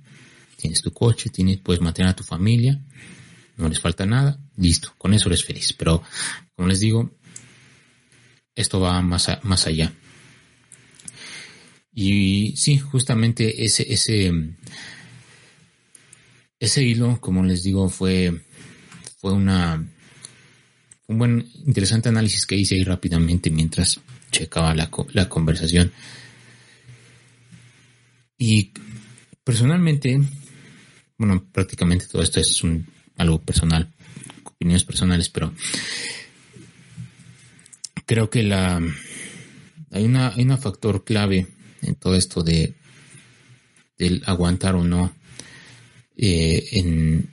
tienes 0.55 0.81
tu 0.81 0.91
coche, 0.91 1.29
tienes, 1.29 1.59
puedes 1.59 1.81
mantener 1.81 2.11
a 2.11 2.15
tu 2.15 2.23
familia, 2.23 2.81
no 3.57 3.69
les 3.69 3.79
falta 3.79 4.05
nada, 4.05 4.39
listo, 4.55 4.93
con 4.97 5.13
eso 5.13 5.29
eres 5.29 5.43
feliz. 5.43 5.73
Pero, 5.73 6.03
como 6.55 6.67
les 6.67 6.79
digo, 6.79 7.11
esto 8.55 8.79
va 8.79 9.01
más, 9.01 9.29
más 9.43 9.67
allá. 9.67 9.93
Y 11.93 12.55
sí, 12.57 12.77
justamente 12.77 13.65
ese, 13.65 13.91
ese, 13.91 14.31
ese 16.59 16.83
hilo, 16.83 17.19
como 17.19 17.43
les 17.43 17.63
digo, 17.63 17.89
fue, 17.89 18.43
fue 19.17 19.33
una, 19.33 19.83
un 21.07 21.17
buen, 21.17 21.49
interesante 21.65 22.09
análisis 22.09 22.45
que 22.45 22.55
hice 22.55 22.75
ahí 22.75 22.83
rápidamente 22.83 23.49
mientras 23.49 23.99
checaba 24.31 24.73
la, 24.73 24.89
la 25.13 25.27
conversación. 25.27 25.91
Y 28.37 28.71
personalmente, 29.43 30.19
bueno, 31.17 31.43
prácticamente 31.51 32.05
todo 32.05 32.21
esto 32.21 32.39
es 32.39 32.63
un, 32.63 32.87
algo 33.17 33.41
personal, 33.41 33.91
opiniones 34.43 34.83
personales, 34.83 35.29
pero 35.29 35.53
creo 38.05 38.29
que 38.29 38.43
la, 38.43 38.79
hay 39.91 40.05
una, 40.05 40.29
hay 40.29 40.43
un 40.43 40.57
factor 40.57 41.03
clave 41.03 41.47
en 41.81 41.95
todo 41.95 42.15
esto 42.15 42.43
de 42.43 42.75
del 43.97 44.21
aguantar 44.27 44.75
o 44.75 44.83
no 44.83 45.11
eh, 46.15 46.67
en, 46.73 47.29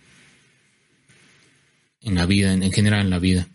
en 2.04 2.14
la 2.14 2.26
vida, 2.26 2.52
en, 2.52 2.70
general 2.70 3.00
en 3.00 3.10
la 3.10 3.18
vida, 3.18 3.48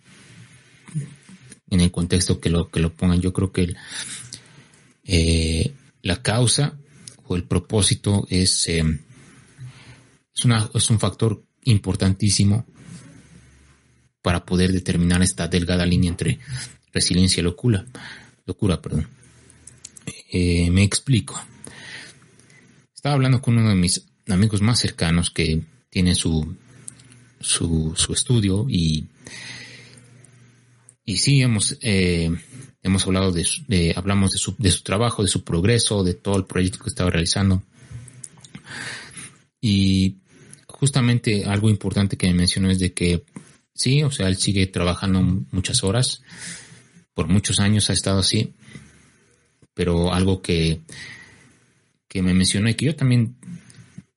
en 1.70 1.80
el 1.82 1.92
contexto 1.92 2.40
que 2.40 2.50
lo, 2.50 2.70
que 2.70 2.80
lo 2.80 2.94
pongan. 2.94 3.22
Yo 3.22 3.32
creo 3.32 3.52
que 3.52 3.76
eh, 5.04 5.74
la 6.02 6.22
causa 6.22 6.78
o 7.26 7.36
el 7.36 7.44
propósito 7.44 8.26
es, 8.30 8.68
eh, 8.68 8.84
es, 10.36 10.46
una, 10.46 10.70
es 10.74 10.90
un 10.90 11.00
factor 11.00 11.44
importantísimo 11.64 12.66
para 14.22 14.46
poder 14.46 14.72
determinar 14.72 15.22
esta 15.22 15.48
delgada 15.48 15.86
línea 15.86 16.10
entre 16.10 16.40
resiliencia 16.92 17.42
y 17.42 17.44
locura. 17.44 17.86
Locura, 18.46 18.82
perdón. 18.82 19.08
Eh, 20.32 20.70
me 20.72 20.84
explico. 20.84 21.40
Estaba 22.94 23.16
hablando 23.16 23.42
con 23.42 23.58
uno 23.58 23.70
de 23.70 23.76
mis 23.76 24.06
amigos 24.28 24.62
más 24.62 24.80
cercanos 24.80 25.30
que 25.30 25.62
tiene 25.90 26.16
su, 26.16 26.56
su, 27.40 27.96
estudio 28.14 28.66
y, 28.70 29.08
y 31.06 31.18
sí 31.18 31.42
hemos, 31.42 31.78
eh, 31.82 32.32
hemos 32.84 33.06
hablado 33.06 33.32
de, 33.32 33.94
hablamos 33.96 34.32
de 34.32 34.38
su, 34.38 34.56
de 34.58 34.72
su 34.72 34.84
trabajo, 34.84 35.24
de 35.24 35.30
su 35.30 35.44
progreso, 35.44 36.04
de 36.04 36.14
todo 36.14 36.38
el 36.38 36.46
proyecto 36.46 36.80
que 36.80 36.90
estaba 36.90 37.10
realizando. 37.10 37.64
Y 39.62 40.18
justamente 40.68 41.46
algo 41.46 41.70
importante 41.70 42.18
que 42.18 42.28
me 42.28 42.34
mencionó 42.34 42.70
es 42.70 42.80
de 42.80 42.94
que 42.94 43.24
sí, 43.74 44.04
o 44.04 44.12
sea, 44.12 44.28
él 44.28 44.38
sigue 44.38 44.68
trabajando 44.68 45.22
muchas 45.52 45.84
horas, 45.84 46.22
por 47.14 47.28
muchos 47.28 47.60
años 47.60 47.90
ha 47.90 47.94
estado 47.94 48.20
así, 48.20 48.54
pero 49.74 50.14
algo 50.14 50.42
que, 50.42 50.82
que 52.08 52.22
me 52.22 52.34
mencionó 52.34 52.70
y 52.70 52.76
que 52.76 52.86
yo 52.86 52.96
también 52.96 53.36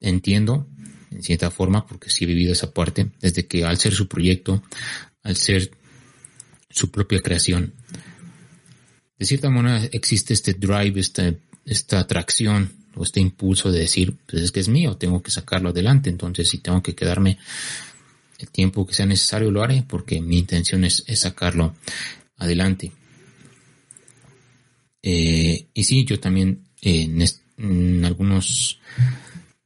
entiendo 0.00 0.68
en 1.12 1.22
cierta 1.22 1.50
forma, 1.50 1.86
porque 1.86 2.10
sí 2.10 2.24
he 2.24 2.26
vivido 2.26 2.52
esa 2.52 2.72
parte, 2.72 3.10
desde 3.20 3.46
que 3.46 3.64
al 3.64 3.78
ser 3.78 3.94
su 3.94 4.08
proyecto, 4.08 4.62
al 5.22 5.36
ser 5.36 5.70
su 6.70 6.90
propia 6.90 7.20
creación, 7.20 7.74
de 9.18 9.26
cierta 9.26 9.50
manera 9.50 9.88
existe 9.92 10.34
este 10.34 10.54
drive, 10.54 10.98
esta, 10.98 11.32
esta 11.64 12.00
atracción 12.00 12.72
o 12.96 13.04
este 13.04 13.20
impulso 13.20 13.70
de 13.70 13.80
decir, 13.80 14.16
pues 14.26 14.42
es 14.42 14.52
que 14.52 14.60
es 14.60 14.68
mío, 14.68 14.96
tengo 14.96 15.22
que 15.22 15.30
sacarlo 15.30 15.70
adelante, 15.70 16.10
entonces 16.10 16.48
si 16.48 16.58
tengo 16.58 16.82
que 16.82 16.94
quedarme 16.94 17.38
el 18.42 18.50
tiempo 18.50 18.84
que 18.86 18.94
sea 18.94 19.06
necesario 19.06 19.50
lo 19.50 19.62
haré 19.62 19.84
porque 19.86 20.20
mi 20.20 20.38
intención 20.38 20.84
es, 20.84 21.04
sacarlo 21.14 21.76
adelante. 22.36 22.90
Eh, 25.02 25.66
y 25.72 25.84
sí, 25.84 26.04
yo 26.04 26.18
también 26.18 26.64
eh, 26.80 27.08
en, 27.58 28.04
algunos 28.04 28.80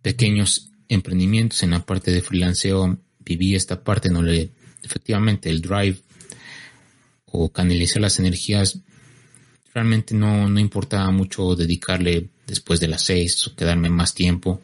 pequeños 0.03 0.71
emprendimientos 0.89 1.63
en 1.63 1.71
la 1.71 1.85
parte 1.85 2.11
de 2.11 2.23
freelanceo 2.23 2.99
viví 3.19 3.55
esta 3.55 3.83
parte, 3.83 4.11
no 4.11 4.23
le, 4.23 4.51
efectivamente 4.83 5.51
el 5.51 5.61
drive 5.61 5.99
o 7.27 7.53
canalizar 7.53 8.01
las 8.01 8.19
energías 8.19 8.81
realmente 9.77 10.15
no, 10.15 10.49
no 10.49 10.59
importaba 10.59 11.11
mucho 11.11 11.55
dedicarle 11.55 12.31
después 12.47 12.81
de 12.81 12.89
las 12.89 13.03
seis 13.03 13.47
o 13.47 13.55
quedarme 13.55 13.91
más 13.91 14.15
tiempo, 14.15 14.63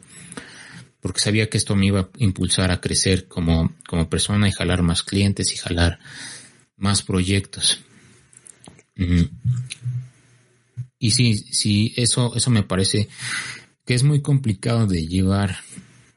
porque 1.01 1.19
sabía 1.19 1.49
que 1.49 1.57
esto 1.57 1.75
me 1.75 1.85
iba 1.85 1.99
a 1.99 2.09
impulsar 2.17 2.71
a 2.71 2.81
crecer 2.81 3.27
como, 3.27 3.75
como 3.87 4.09
persona 4.09 4.47
y 4.47 4.51
jalar 4.51 4.81
más 4.81 5.03
clientes 5.03 5.53
y 5.53 5.57
jalar 5.57 5.99
más 6.77 7.03
proyectos. 7.03 7.81
Y 10.97 11.11
sí, 11.11 11.37
sí, 11.37 11.93
eso, 11.95 12.33
eso 12.35 12.49
me 12.49 12.63
parece 12.63 13.07
que 13.85 13.93
es 13.93 14.03
muy 14.03 14.23
complicado 14.23 14.87
de 14.87 15.05
llevar 15.05 15.57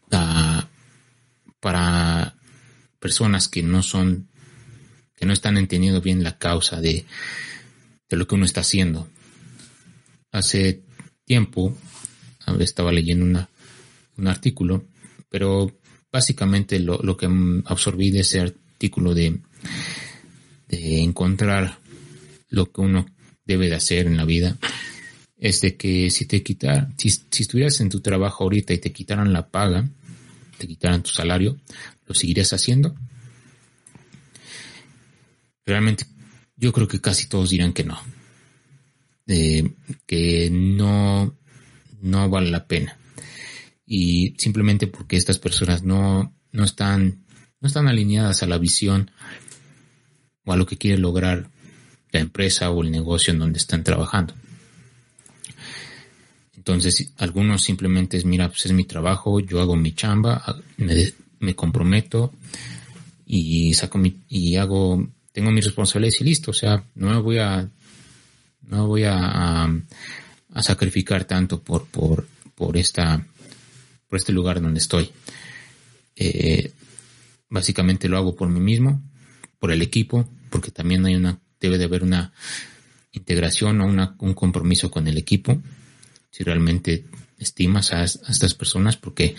para 0.08 2.36
personas 2.98 3.48
que 3.48 3.62
no 3.62 3.82
son, 3.82 4.28
que 5.16 5.26
no 5.26 5.32
están 5.32 5.56
entendiendo 5.56 6.00
bien 6.00 6.22
la 6.22 6.38
causa 6.38 6.80
de, 6.80 7.04
de 8.08 8.16
lo 8.16 8.26
que 8.26 8.34
uno 8.34 8.44
está 8.44 8.60
haciendo. 8.60 9.08
Hace 10.32 10.82
tiempo 11.24 11.76
estaba 12.60 12.92
leyendo 12.92 13.24
una, 13.24 13.48
un 14.16 14.28
artículo, 14.28 14.84
pero 15.28 15.76
básicamente 16.12 16.78
lo, 16.78 17.00
lo 17.02 17.16
que 17.16 17.28
absorbí 17.64 18.10
de 18.10 18.20
ese 18.20 18.40
artículo 18.40 19.14
de, 19.14 19.40
de 20.68 21.02
encontrar 21.02 21.78
lo 22.48 22.72
que 22.72 22.80
uno 22.80 23.06
debe 23.44 23.68
de 23.68 23.74
hacer 23.74 24.06
en 24.06 24.16
la 24.16 24.24
vida 24.24 24.56
es 25.46 25.60
de 25.60 25.76
que 25.76 26.10
si 26.10 26.26
te 26.26 26.42
quitar, 26.42 26.88
si, 26.96 27.08
si, 27.08 27.42
estuvieras 27.42 27.80
en 27.80 27.88
tu 27.88 28.00
trabajo 28.00 28.42
ahorita 28.42 28.74
y 28.74 28.78
te 28.78 28.92
quitaran 28.92 29.32
la 29.32 29.48
paga, 29.48 29.88
te 30.58 30.66
quitaran 30.66 31.04
tu 31.04 31.10
salario, 31.10 31.56
¿lo 32.04 32.14
seguirías 32.14 32.52
haciendo? 32.52 32.96
Realmente 35.64 36.04
yo 36.56 36.72
creo 36.72 36.88
que 36.88 37.00
casi 37.00 37.28
todos 37.28 37.50
dirán 37.50 37.72
que 37.72 37.84
no. 37.84 37.96
que 39.24 40.48
no, 40.50 41.36
no 42.00 42.28
vale 42.28 42.50
la 42.50 42.66
pena. 42.66 42.98
Y 43.86 44.34
simplemente 44.38 44.88
porque 44.88 45.16
estas 45.16 45.38
personas 45.38 45.84
no, 45.84 46.34
no 46.50 46.64
están, 46.64 47.24
no 47.60 47.68
están 47.68 47.86
alineadas 47.86 48.42
a 48.42 48.46
la 48.46 48.58
visión 48.58 49.12
o 50.44 50.52
a 50.52 50.56
lo 50.56 50.66
que 50.66 50.76
quiere 50.76 50.98
lograr 50.98 51.50
la 52.10 52.18
empresa 52.18 52.72
o 52.72 52.82
el 52.82 52.90
negocio 52.90 53.32
en 53.32 53.38
donde 53.38 53.58
están 53.58 53.84
trabajando. 53.84 54.34
Entonces, 56.66 57.12
algunos 57.18 57.62
simplemente 57.62 58.16
es, 58.16 58.24
mira, 58.24 58.48
pues 58.48 58.66
es 58.66 58.72
mi 58.72 58.82
trabajo, 58.82 59.38
yo 59.38 59.60
hago 59.60 59.76
mi 59.76 59.92
chamba, 59.92 60.42
me, 60.78 61.12
me 61.38 61.54
comprometo 61.54 62.32
y 63.24 63.72
saco 63.74 63.98
mi, 63.98 64.16
y 64.28 64.56
hago 64.56 65.06
tengo 65.30 65.52
mis 65.52 65.66
responsabilidades 65.66 66.22
y 66.22 66.24
listo, 66.24 66.50
o 66.50 66.54
sea, 66.54 66.82
no 66.94 67.10
me 67.10 67.20
voy 67.20 67.36
a, 67.36 67.68
no 68.62 68.86
voy 68.86 69.04
a, 69.04 69.64
a, 69.64 70.62
sacrificar 70.62 71.24
tanto 71.24 71.62
por, 71.62 71.84
por, 71.86 72.26
por 72.54 72.76
esta, 72.78 73.24
por 74.08 74.18
este 74.18 74.32
lugar 74.32 74.62
donde 74.62 74.80
estoy. 74.80 75.10
Eh, 76.16 76.72
básicamente 77.50 78.08
lo 78.08 78.16
hago 78.16 78.34
por 78.34 78.48
mí 78.48 78.60
mismo, 78.60 79.02
por 79.58 79.70
el 79.70 79.82
equipo, 79.82 80.26
porque 80.48 80.70
también 80.70 81.04
hay 81.04 81.14
una, 81.14 81.38
debe 81.60 81.76
de 81.76 81.84
haber 81.84 82.02
una 82.02 82.32
integración 83.12 83.82
o 83.82 83.86
una, 83.86 84.16
un 84.20 84.32
compromiso 84.32 84.90
con 84.90 85.06
el 85.06 85.18
equipo, 85.18 85.62
si 86.30 86.44
realmente 86.44 87.04
estimas 87.38 87.92
a, 87.92 88.00
a 88.00 88.04
estas 88.04 88.54
personas, 88.54 88.96
porque 88.96 89.34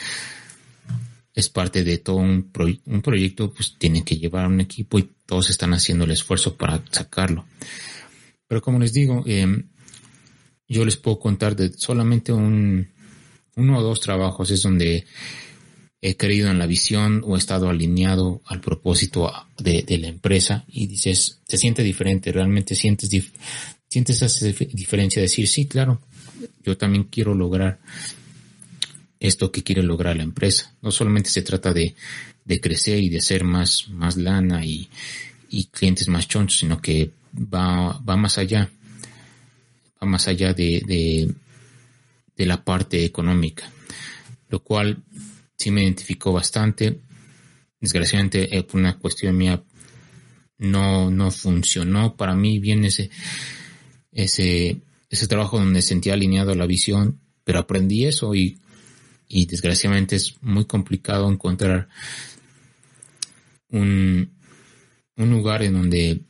es 1.38 1.50
parte 1.50 1.84
de 1.84 2.00
todo 2.00 2.15
un, 2.15 2.52
un 2.86 3.02
proyecto, 3.04 3.54
pues 3.54 3.76
tiene 3.78 4.04
que 4.04 4.17
llevar 4.17 4.47
un 4.47 4.60
equipo 4.60 4.97
y 4.97 5.08
todos 5.28 5.52
están 5.52 5.71
haciendo 5.73 6.06
el 6.06 6.12
esfuerzo 6.12 6.58
para 6.58 6.84
sacarlo. 6.89 7.45
Pero 8.47 8.60
como 8.62 8.80
les 8.80 8.91
digo, 8.91 9.23
em, 9.28 9.67
yo 10.67 10.84
les 10.84 10.97
puedo 10.97 11.19
contar 11.19 11.56
de 11.56 11.71
solamente 11.73 12.34
un, 12.34 12.88
uno 13.56 13.78
o 13.78 13.84
dos 13.84 14.02
trabajos 14.02 14.50
es 14.50 14.63
donde 14.63 15.06
he 16.02 16.15
creído 16.17 16.50
en 16.50 16.58
la 16.58 16.65
visión 16.65 17.21
o 17.23 17.36
he 17.36 17.39
estado 17.39 17.69
alineado 17.69 18.41
al 18.45 18.62
propósito 18.62 19.32
de, 19.60 19.86
la 20.00 20.08
empresa 20.08 20.65
y 20.67 20.88
dices, 20.88 21.39
se 21.47 21.58
siente 21.58 21.84
diferente, 21.84 22.32
realmente 22.32 22.73
sientes, 22.76 23.10
sientes 23.88 24.21
esa 24.21 24.47
diferencia 24.73 25.19
de 25.19 25.28
decir, 25.28 25.47
sí, 25.47 25.67
claro, 25.67 26.02
yo 26.63 26.78
también 26.78 27.06
quiero 27.06 27.34
lograr 27.34 27.80
esto 29.19 29.52
que 29.52 29.63
quiere 29.63 29.84
lograr 29.84 30.15
la 30.15 30.23
empresa. 30.23 30.76
No 30.82 30.91
solamente 30.91 31.30
se 31.30 31.41
trata 31.41 31.73
de, 31.73 31.95
de 32.45 32.62
crecer 32.62 33.00
y 33.00 33.10
de 33.10 33.17
hacer 33.17 33.43
más, 33.43 33.89
más 33.89 34.17
lana 34.17 34.65
y, 34.65 34.89
y 35.50 35.65
clientes 35.65 36.08
más 36.08 36.28
chonchos, 36.28 36.60
sino 36.60 36.82
que 36.82 37.12
va, 37.36 38.00
va 38.00 38.15
más 38.15 38.38
allá, 38.38 38.69
va 40.02 40.08
más 40.08 40.28
allá 40.28 40.54
de, 40.54 40.84
de, 40.86 41.34
de 42.36 42.45
la 42.45 42.63
parte 42.63 43.04
económica, 43.04 43.69
lo 44.50 44.63
cual 44.63 45.04
sí 45.56 45.71
me 45.71 45.84
identificó 45.84 46.32
bastante. 46.32 47.00
Desgraciadamente, 47.80 48.56
eh, 48.58 48.67
una 48.73 48.97
cuestión 48.97 49.38
mía, 49.38 49.62
no, 50.60 51.12
no 51.12 51.30
funcionó 51.32 52.15
para 52.15 52.36
mí 52.36 52.60
bien 52.60 52.86
ese, 52.86 53.10
ese, 54.12 54.78
ese 55.10 55.28
trabajo 55.28 55.58
donde 55.60 55.82
sentía 55.82 56.13
alineado 56.13 56.54
la 56.56 56.65
visión, 56.65 57.20
pero 57.43 57.60
aprendí 57.60 58.06
eso 58.06 58.36
y 58.36 58.60
y 59.28 59.46
desgraciadamente 59.46 60.15
es 60.15 60.36
muy 60.41 60.65
complicado 60.65 61.30
encontrar 61.30 61.89
un, 63.70 64.32
un 65.17 65.30
lugar 65.30 65.63
en 65.63 65.74
donde 65.74 66.22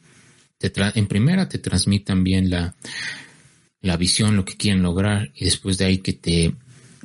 te 0.57 0.71
en 0.95 1.07
primera 1.07 1.47
te 1.47 1.59
transmitan 1.59 2.23
bien 2.23 2.49
la, 2.49 2.75
la 3.81 3.97
visión, 3.97 4.35
lo 4.35 4.45
que 4.45 4.57
quieren 4.57 4.81
lograr 4.81 5.31
y 5.35 5.45
después 5.45 5.77
de 5.77 5.85
ahí 5.85 5.99
que 5.99 6.13
te 6.13 6.55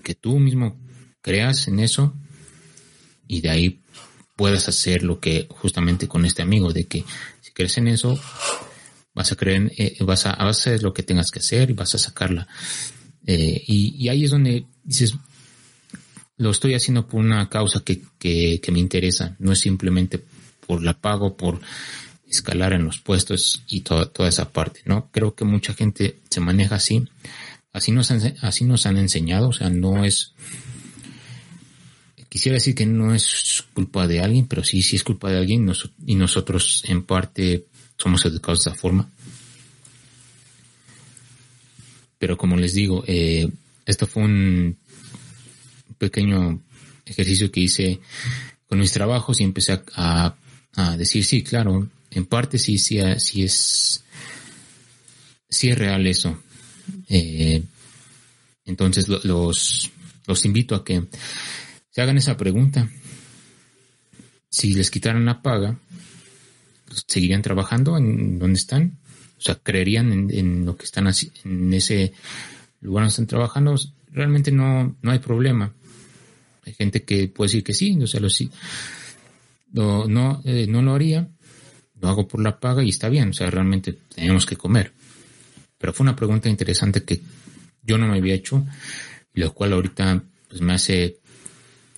que 0.03 0.15
tú 0.15 0.39
mismo 0.39 0.81
creas 1.21 1.69
en 1.69 1.79
eso 1.79 2.15
y 3.29 3.43
de 3.43 3.51
ahí 3.51 3.81
puedas 4.37 4.69
hacer 4.69 5.03
lo 5.03 5.21
que 5.21 5.47
justamente 5.51 6.09
con 6.09 6.25
este 6.25 6.43
amigo 6.43 6.73
de 6.73 6.85
que 6.85 7.05
si 7.43 7.53
crees 7.53 7.77
en 7.77 7.89
eso 7.89 8.19
vas 9.15 9.33
a 9.33 9.37
creer 9.37 9.73
eh, 9.77 9.97
vas 10.01 10.27
a, 10.27 10.31
vas 10.37 10.59
a 10.59 10.61
hacer 10.61 10.83
lo 10.83 10.93
que 10.93 11.03
tengas 11.03 11.31
que 11.31 11.41
hacer 11.41 11.71
y 11.71 11.75
vas 11.75 11.95
a 11.95 11.99
sacarla. 11.99 12.47
Eh, 13.27 13.63
y, 13.67 14.09
ahí 14.09 14.25
es 14.25 14.31
donde 14.31 14.67
dices, 14.83 15.15
lo 16.37 16.51
estoy 16.51 16.75
haciendo 16.75 17.07
por 17.07 17.21
una 17.21 17.49
causa 17.49 17.81
que, 17.85 18.03
que, 18.19 18.61
que 18.61 18.73
me 18.73 18.81
interesa, 18.81 19.37
no 19.39 19.53
es 19.53 19.61
simplemente 19.61 20.23
por 20.67 20.83
la 20.83 20.95
pago, 20.95 21.37
por 21.37 21.61
escalar 22.29 22.73
en 22.73 22.85
los 22.85 22.99
puestos 22.99 23.63
y 23.69 23.83
toda, 23.83 24.07
toda 24.07 24.29
esa 24.29 24.51
parte, 24.51 24.81
¿no? 24.87 25.11
Creo 25.13 25.35
que 25.35 25.45
mucha 25.45 25.75
gente 25.75 26.19
se 26.31 26.41
maneja 26.41 26.77
así, 26.77 27.07
así 27.73 27.93
nos, 27.93 28.11
han, 28.11 28.37
así 28.41 28.65
nos 28.65 28.87
han 28.87 28.97
enseñado, 28.97 29.51
o 29.51 29.53
sea, 29.53 29.69
no 29.69 30.05
es, 30.05 30.33
quisiera 32.29 32.55
decir 32.55 32.75
que 32.75 32.87
no 32.87 33.15
es 33.15 33.65
culpa 33.75 34.07
de 34.07 34.21
alguien, 34.21 34.47
pero 34.47 34.65
sí, 34.65 34.83
sí 34.83 34.97
es 34.97 35.05
culpa 35.05 35.31
de 35.31 35.39
alguien 35.39 35.71
y 36.07 36.15
nosotros 36.15 36.83
en 36.89 37.03
parte 37.05 37.67
somos 37.97 38.25
educados 38.25 38.65
de 38.65 38.71
esa 38.71 38.79
forma. 38.79 39.09
Pero 42.19 42.37
como 42.37 42.57
les 42.57 42.75
digo, 42.75 43.05
eh, 43.07 43.49
esto 43.85 44.07
fue 44.07 44.23
un 44.25 44.77
pequeño 45.99 46.61
ejercicio 47.05 47.51
que 47.51 47.61
hice 47.61 48.01
con 48.67 48.79
mis 48.79 48.93
trabajos 48.93 49.41
y 49.41 49.45
empecé 49.45 49.83
a, 49.95 50.35
a 50.75 50.97
decir, 50.97 51.25
sí, 51.25 51.43
claro, 51.43 51.89
en 52.11 52.27
parte 52.27 52.59
sí, 52.59 52.79
sí, 52.79 52.99
sí 53.19 53.43
es, 53.43 54.05
sí 55.49 55.69
es 55.69 55.79
real 55.79 56.07
eso. 56.07 56.43
Eh, 57.09 57.63
entonces 58.65 59.09
los, 59.09 59.91
los 60.27 60.45
invito 60.45 60.75
a 60.75 60.85
que 60.85 61.05
se 61.91 62.03
hagan 62.03 62.19
esa 62.19 62.37
pregunta. 62.37 62.89
Si 64.51 64.75
les 64.75 64.91
quitaran 64.91 65.25
la 65.25 65.43
paga, 65.43 65.79
¿seguirían 67.07 67.43
trabajando 67.43 67.97
en 67.97 68.39
donde 68.39 68.59
están? 68.59 68.99
O 69.39 69.41
sea, 69.41 69.57
¿creerían 69.57 70.31
en, 70.31 70.65
lo 70.65 70.77
que 70.77 70.85
están 70.85 71.07
así, 71.07 71.33
en 71.45 71.73
ese 71.75 72.13
lugar 72.81 73.03
donde 73.03 73.11
están 73.11 73.27
trabajando? 73.27 73.75
Realmente 74.11 74.53
no, 74.53 74.97
no 75.01 75.11
hay 75.11 75.19
problema. 75.19 75.73
Hay 76.65 76.75
gente 76.75 77.03
que 77.03 77.29
puede 77.29 77.49
decir 77.49 77.65
que 77.65 77.75
sí, 77.75 77.99
o 78.01 78.07
sea, 78.07 78.21
lo 78.21 78.31
sí. 78.31 78.51
No, 79.73 80.07
no, 80.07 80.43
eh, 80.45 80.67
no 80.69 80.83
lo 80.83 80.95
haría, 80.95 81.29
lo 82.01 82.09
hago 82.09 82.29
por 82.29 82.41
la 82.41 82.61
paga 82.61 82.85
y 82.85 82.91
está 82.91 83.09
bien, 83.09 83.31
o 83.31 83.33
sea, 83.33 83.51
realmente 83.51 83.99
tenemos 84.15 84.47
que 84.47 84.57
comer. 84.57 84.93
Pero 85.79 85.93
fue 85.93 86.05
una 86.05 86.15
pregunta 86.15 86.49
interesante 86.49 87.03
que 87.03 87.21
yo 87.83 87.99
no 87.99 88.07
me 88.07 88.19
había 88.19 88.35
hecho 88.35 88.65
lo 89.35 89.55
cual 89.55 89.73
ahorita 89.73 90.23
pues, 90.49 90.61
me 90.61 90.75
hace 90.75 91.19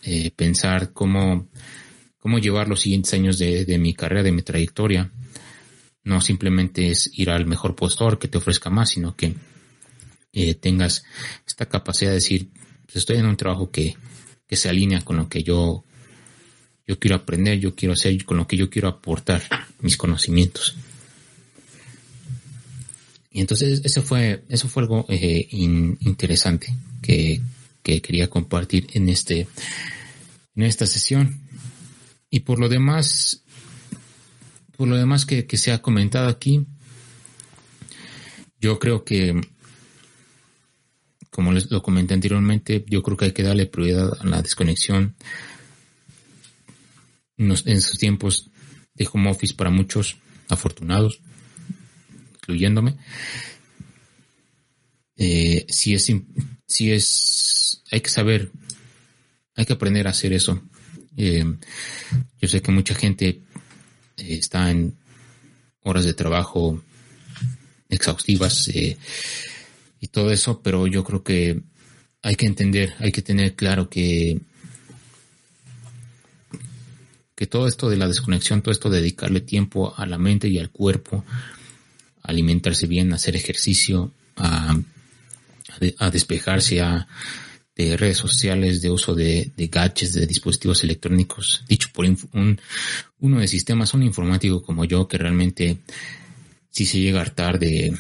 eh, 0.03 0.31
pensar 0.35 0.93
cómo, 0.93 1.49
cómo 2.25 2.39
llevar 2.39 2.69
los 2.69 2.81
siguientes 2.81 3.13
años 3.13 3.37
de, 3.37 3.67
de, 3.67 3.77
mi 3.77 3.93
carrera, 3.93 4.23
de 4.23 4.33
mi 4.33 4.41
trayectoria. 4.41 5.13
No 6.05 6.23
simplemente 6.23 6.89
es 6.89 7.11
ir 7.13 7.29
al 7.29 7.45
mejor 7.45 7.77
postor 7.77 8.19
que 8.19 8.29
te 8.29 8.39
ofrezca 8.39 8.71
más, 8.71 8.89
sino 8.89 9.15
que 9.15 9.35
eh, 10.33 10.55
tengas 10.55 11.05
esta 11.47 11.67
capacidad 11.67 12.13
de 12.13 12.15
decir, 12.15 12.49
pues 12.87 12.97
estoy 12.97 13.19
en 13.19 13.27
un 13.27 13.37
trabajo 13.37 13.71
que, 13.71 13.95
que 14.47 14.57
se 14.57 14.71
alinea 14.71 15.03
con 15.03 15.19
lo 15.19 15.29
que 15.29 15.43
yo 15.43 15.85
yo 16.87 16.99
quiero 16.99 17.17
aprender, 17.17 17.59
yo 17.61 17.75
quiero 17.75 17.93
hacer 17.93 18.25
con 18.25 18.39
lo 18.39 18.47
que 18.47 18.57
yo 18.57 18.71
quiero 18.71 18.89
aportar 18.89 19.43
mis 19.81 19.99
conocimientos. 19.99 20.77
Y 23.33 23.41
entonces 23.41 23.83
eso 23.85 24.01
fue, 24.01 24.45
eso 24.49 24.67
fue 24.67 24.85
algo 24.85 25.05
eh, 25.11 25.47
interesante 25.51 26.75
que, 27.03 27.43
quería 27.83 28.31
compartir 28.31 28.87
en 28.95 29.11
este, 29.11 29.47
en 30.57 30.63
esta 30.63 30.87
sesión. 30.87 31.44
Y 32.35 32.41
por 32.41 32.59
lo 32.59 32.69
demás, 32.69 33.45
por 34.77 34.89
lo 34.89 34.97
demás 34.97 35.25
que, 35.25 35.47
se 35.57 35.71
ha 35.71 35.81
comentado 35.81 36.27
aquí, 36.29 36.67
yo 38.59 38.81
creo 38.81 39.05
que, 39.05 39.41
como 41.31 41.53
les 41.53 41.71
lo 41.71 41.81
comenté 41.81 42.13
anteriormente, 42.13 42.85
yo 42.89 43.05
creo 43.05 43.17
que 43.17 43.27
hay 43.27 43.33
que 43.33 43.45
darle 43.45 43.67
prioridad 43.67 44.19
a 44.21 44.27
la 44.27 44.43
desconexión 44.43 45.15
en 47.37 47.53
estos 47.53 47.99
tiempos 48.01 48.51
de 48.95 49.09
home 49.13 49.31
office 49.31 49.55
para 49.55 49.71
muchos 49.71 50.17
afortunados, 50.49 51.21
incluyéndome. 52.35 52.97
Eh, 55.17 55.67
si 55.69 55.95
es, 55.95 56.13
si 56.67 56.91
es, 56.91 57.81
hay 57.93 58.01
que 58.01 58.11
saber, 58.11 58.51
hay 59.55 59.67
que 59.67 59.75
aprender 59.75 60.09
a 60.09 60.11
hacer 60.11 60.33
eso. 60.33 60.61
Eh, 61.17 61.45
yo 62.41 62.49
sé 62.49 62.63
que 62.63 62.73
mucha 62.73 62.95
gente 62.95 63.29
eh, 63.29 63.41
está 64.17 64.71
en 64.71 64.97
horas 65.83 66.05
de 66.05 66.15
trabajo 66.15 66.83
exhaustivas 67.89 68.69
y 68.69 70.09
todo 70.09 70.31
eso, 70.31 70.61
pero 70.63 70.87
yo 70.87 71.05
creo 71.05 71.23
que 71.23 71.63
hay 72.23 72.37
que 72.37 72.47
entender, 72.47 72.95
hay 72.99 73.13
que 73.13 73.23
tener 73.23 73.55
claro 73.55 73.89
que 73.89 74.41
que 77.35 77.47
todo 77.47 77.67
esto 77.67 77.89
de 77.91 77.97
la 77.97 78.09
desconexión, 78.09 78.63
todo 78.63 78.73
esto 78.73 78.91
de 78.91 79.01
dedicarle 79.01 79.41
tiempo 79.41 79.93
a 79.97 80.07
la 80.07 80.19
mente 80.19 80.49
y 80.49 80.59
al 80.59 80.71
cuerpo, 80.71 81.25
alimentarse 82.23 82.87
bien, 82.87 83.13
hacer 83.13 83.35
ejercicio, 83.35 84.13
a, 84.37 84.77
a 85.99 86.11
despejarse 86.11 86.81
a, 86.81 87.09
de 87.77 87.97
redes 87.97 88.19
sociales, 88.19 88.81
de 88.81 88.91
uso 88.91 89.15
de, 89.15 89.53
gadgets, 89.57 90.15
de 90.15 90.27
dispositivos 90.27 90.85
electrónicos, 90.85 91.65
dicho 91.69 91.89
por 91.93 92.05
un, 92.05 92.61
uno 93.21 93.41
de 93.41 93.49
sistemas, 93.49 93.95
un 93.95 94.03
informático 94.03 94.63
como 94.63 94.85
yo, 94.85 95.09
que 95.09 95.19
realmente 95.19 95.79
si 96.71 96.87
se 96.87 97.01
llega 97.01 97.19
a 97.19 97.23
hartar 97.23 97.59
de, 97.59 97.91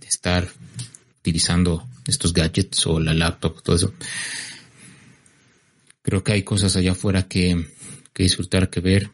de 0.00 0.06
estar 0.06 0.48
utilizando 1.18 1.88
estos 2.06 2.32
gadgets 2.32 2.86
o 2.86 3.00
la 3.00 3.14
laptop, 3.14 3.62
todo 3.62 3.76
eso. 3.76 3.94
Creo 6.02 6.22
que 6.22 6.32
hay 6.32 6.42
cosas 6.42 6.76
allá 6.76 6.92
afuera 6.92 7.26
que 7.26 7.66
que 8.16 8.22
disfrutar, 8.22 8.70
que 8.70 8.80
ver. 8.80 9.10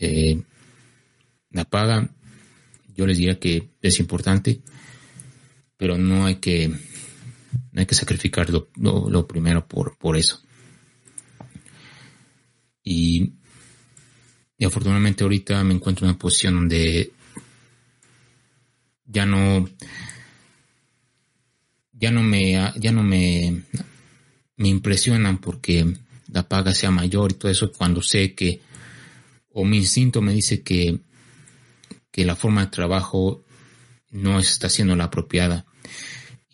Eh, 0.00 0.40
la 1.50 1.66
paga, 1.66 2.08
yo 2.96 3.06
les 3.06 3.18
diría 3.18 3.38
que 3.38 3.68
es 3.82 4.00
importante, 4.00 4.62
pero 5.76 5.98
no 5.98 6.24
hay 6.24 6.36
que, 6.36 6.72
hay 7.80 7.86
que 7.86 7.94
sacrificar 7.94 8.48
lo, 8.50 9.26
primero 9.26 9.66
por, 9.66 9.96
por 9.98 10.16
eso. 10.16 10.42
Y, 12.82 13.32
y 14.56 14.64
afortunadamente 14.64 15.24
ahorita 15.24 15.62
me 15.64 15.74
encuentro 15.74 16.06
en 16.06 16.10
una 16.10 16.18
posición 16.18 16.54
donde 16.54 17.12
ya 19.04 19.26
no, 19.26 19.68
ya 21.92 22.10
no 22.10 22.22
me, 22.22 22.52
ya 22.76 22.92
no 22.92 23.02
me, 23.02 23.62
me 24.56 24.68
impresionan 24.68 25.38
porque 25.38 25.94
la 26.32 26.48
paga 26.48 26.74
sea 26.74 26.90
mayor 26.90 27.32
y 27.32 27.34
todo 27.34 27.50
eso 27.50 27.72
cuando 27.72 28.02
sé 28.02 28.34
que, 28.34 28.60
o 29.52 29.64
mi 29.64 29.78
instinto 29.78 30.20
me 30.20 30.32
dice 30.32 30.62
que, 30.62 31.00
que 32.10 32.24
la 32.24 32.36
forma 32.36 32.62
de 32.64 32.70
trabajo 32.70 33.44
no 34.10 34.38
está 34.38 34.68
siendo 34.68 34.96
la 34.96 35.04
apropiada. 35.04 35.66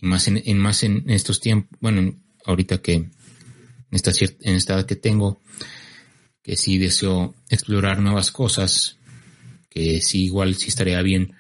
Más 0.05 0.29
en, 0.29 0.59
más 0.59 0.83
en 0.83 1.09
estos 1.09 1.40
tiempos, 1.40 1.79
bueno, 1.81 2.14
ahorita 2.45 2.81
que 2.83 2.95
en 2.95 3.11
esta, 3.90 4.12
en 4.21 4.55
esta 4.55 4.75
edad 4.75 4.87
que 4.87 4.97
tengo, 4.97 5.40
que 6.43 6.57
sí 6.57 6.79
deseo 6.79 7.35
explorar 7.49 8.01
nuevas 8.01 8.31
cosas, 8.31 8.99
que 9.71 10.01
sí 10.01 10.25
igual 10.25 10.55
sí 10.55 10.69
estaría 10.69 11.01
bien 11.03 11.33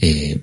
eh, 0.00 0.42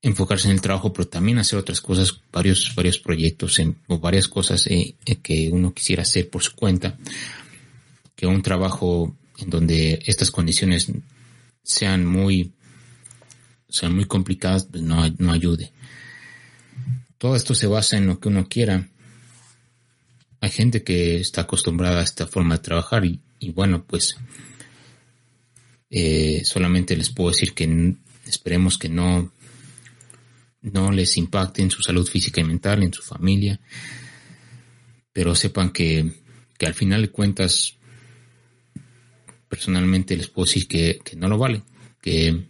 enfocarse 0.00 0.48
en 0.48 0.54
el 0.54 0.60
trabajo, 0.60 0.92
pero 0.92 1.08
también 1.08 1.38
hacer 1.38 1.58
otras 1.58 1.80
cosas, 1.80 2.20
varios, 2.32 2.72
varios 2.74 2.98
proyectos 2.98 3.58
en, 3.58 3.76
o 3.88 3.98
varias 3.98 4.28
cosas 4.28 4.66
eh, 4.68 4.94
eh, 5.04 5.16
que 5.16 5.50
uno 5.50 5.74
quisiera 5.74 6.02
hacer 6.02 6.30
por 6.30 6.42
su 6.42 6.54
cuenta, 6.54 6.96
que 8.14 8.26
un 8.26 8.42
trabajo 8.42 9.16
en 9.38 9.50
donde 9.50 10.02
estas 10.06 10.30
condiciones 10.30 10.90
sean 11.62 12.06
muy, 12.06 12.52
sean 13.68 13.94
muy 13.94 14.04
complicadas, 14.04 14.66
pues 14.70 14.82
no, 14.82 15.08
no 15.18 15.32
ayude. 15.32 15.72
Todo 17.18 17.36
esto 17.36 17.54
se 17.54 17.66
basa 17.66 17.96
en 17.96 18.06
lo 18.06 18.20
que 18.20 18.28
uno 18.28 18.48
quiera. 18.48 18.88
Hay 20.40 20.50
gente 20.50 20.82
que 20.82 21.16
está 21.16 21.42
acostumbrada 21.42 22.00
a 22.00 22.04
esta 22.04 22.26
forma 22.26 22.56
de 22.56 22.62
trabajar 22.62 23.04
y, 23.04 23.20
bueno, 23.52 23.84
pues 23.84 24.16
eh, 25.90 26.42
solamente 26.44 26.96
les 26.96 27.10
puedo 27.10 27.30
decir 27.30 27.54
que 27.54 27.96
esperemos 28.26 28.76
que 28.78 28.88
no 28.88 29.32
no 30.72 30.90
les 30.90 31.16
impacte 31.16 31.62
en 31.62 31.70
su 31.70 31.80
salud 31.80 32.06
física 32.08 32.40
y 32.40 32.44
mental, 32.44 32.82
en 32.82 32.92
su 32.92 33.02
familia, 33.02 33.60
pero 35.12 35.34
sepan 35.34 35.70
que, 35.70 36.12
que 36.58 36.66
al 36.66 36.74
final 36.74 37.02
de 37.02 37.10
cuentas, 37.10 37.76
personalmente 39.48 40.16
les 40.16 40.26
puedo 40.26 40.46
decir 40.46 40.66
que, 40.66 40.98
que 41.04 41.14
no 41.14 41.28
lo 41.28 41.38
vale, 41.38 41.62
que, 42.02 42.46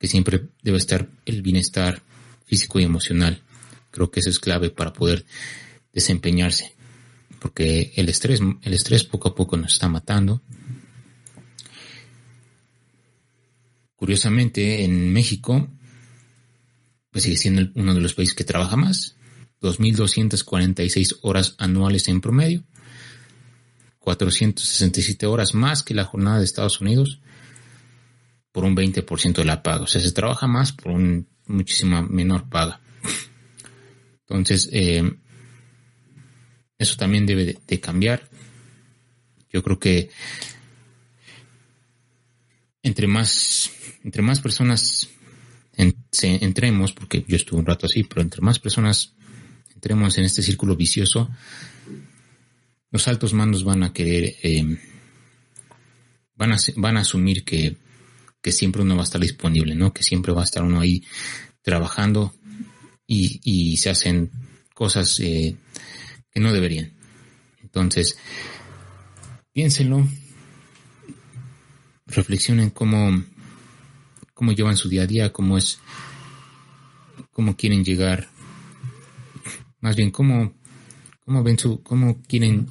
que 0.00 0.08
siempre 0.08 0.48
debe 0.62 0.78
estar 0.78 1.08
el 1.26 1.42
bienestar 1.42 2.02
físico 2.46 2.80
y 2.80 2.84
emocional. 2.84 3.42
Creo 3.92 4.10
que 4.10 4.20
eso 4.20 4.30
es 4.30 4.40
clave 4.40 4.70
para 4.70 4.92
poder 4.92 5.26
desempeñarse, 5.92 6.74
porque 7.38 7.92
el 7.94 8.08
estrés, 8.08 8.40
el 8.62 8.72
estrés 8.72 9.04
poco 9.04 9.28
a 9.28 9.34
poco 9.34 9.56
nos 9.56 9.74
está 9.74 9.88
matando. 9.88 10.42
Curiosamente, 13.94 14.84
en 14.84 15.12
México 15.12 15.68
pues 17.10 17.24
sigue 17.24 17.36
siendo 17.36 17.70
uno 17.74 17.94
de 17.94 18.00
los 18.00 18.14
países 18.14 18.34
que 18.34 18.44
trabaja 18.44 18.76
más, 18.76 19.16
2.246 19.60 21.18
horas 21.22 21.54
anuales 21.58 22.08
en 22.08 22.20
promedio, 22.20 22.64
467 23.98 25.26
horas 25.26 25.54
más 25.54 25.82
que 25.82 25.94
la 25.94 26.04
jornada 26.04 26.38
de 26.38 26.44
Estados 26.44 26.80
Unidos 26.80 27.20
por 28.52 28.64
un 28.64 28.76
20% 28.76 29.34
de 29.34 29.44
la 29.44 29.62
paga. 29.62 29.82
O 29.82 29.86
sea, 29.86 30.00
se 30.00 30.12
trabaja 30.12 30.46
más 30.46 30.72
por 30.72 30.92
un 30.92 31.28
muchísima 31.46 32.02
menor 32.02 32.48
paga. 32.48 32.80
Entonces, 34.28 34.68
eh, 34.72 35.02
eso 36.78 36.96
también 36.96 37.26
debe 37.26 37.58
de, 37.66 37.80
cambiar. 37.80 38.28
Yo 39.52 39.62
creo 39.62 39.78
que 39.78 40.10
entre 42.82 43.06
más, 43.06 43.70
entre 44.04 44.22
más 44.22 44.40
personas 44.40 45.10
entremos, 45.76 46.92
porque 46.92 47.24
yo 47.26 47.36
estuve 47.36 47.60
un 47.60 47.66
rato 47.66 47.86
así, 47.86 48.04
pero 48.04 48.22
entre 48.22 48.40
más 48.40 48.58
personas 48.58 49.14
entremos 49.74 50.16
en 50.18 50.24
este 50.24 50.42
círculo 50.42 50.76
vicioso, 50.76 51.30
los 52.90 53.08
altos 53.08 53.32
mandos 53.32 53.64
van 53.64 53.82
a 53.82 53.92
querer, 53.92 54.36
eh, 54.42 54.78
van, 56.36 56.52
a, 56.52 56.56
van 56.76 56.96
a 56.96 57.00
asumir 57.00 57.44
que, 57.44 57.76
que 58.40 58.52
siempre 58.52 58.82
uno 58.82 58.94
va 58.94 59.02
a 59.02 59.04
estar 59.04 59.20
disponible, 59.20 59.74
¿no? 59.74 59.92
Que 59.92 60.02
siempre 60.02 60.32
va 60.32 60.42
a 60.42 60.44
estar 60.44 60.62
uno 60.62 60.80
ahí 60.80 61.04
trabajando 61.62 62.34
y, 63.06 63.40
y 63.44 63.76
se 63.76 63.90
hacen 63.90 64.30
cosas 64.74 65.18
eh, 65.20 65.56
que 66.30 66.40
no 66.40 66.52
deberían. 66.52 66.92
Entonces, 67.62 68.18
piénsenlo, 69.52 70.08
reflexionen 72.06 72.70
cómo, 72.70 73.22
cómo 74.34 74.52
llevan 74.52 74.76
su 74.76 74.88
día 74.88 75.02
a 75.02 75.06
día, 75.06 75.32
cómo 75.32 75.58
es, 75.58 75.78
cómo 77.32 77.56
quieren 77.56 77.84
llegar, 77.84 78.28
más 79.80 79.96
bien 79.96 80.10
cómo 80.10 80.54
cómo 81.30 81.44
ven 81.44 81.56
su, 81.60 81.80
cómo 81.84 82.20
quieren 82.22 82.66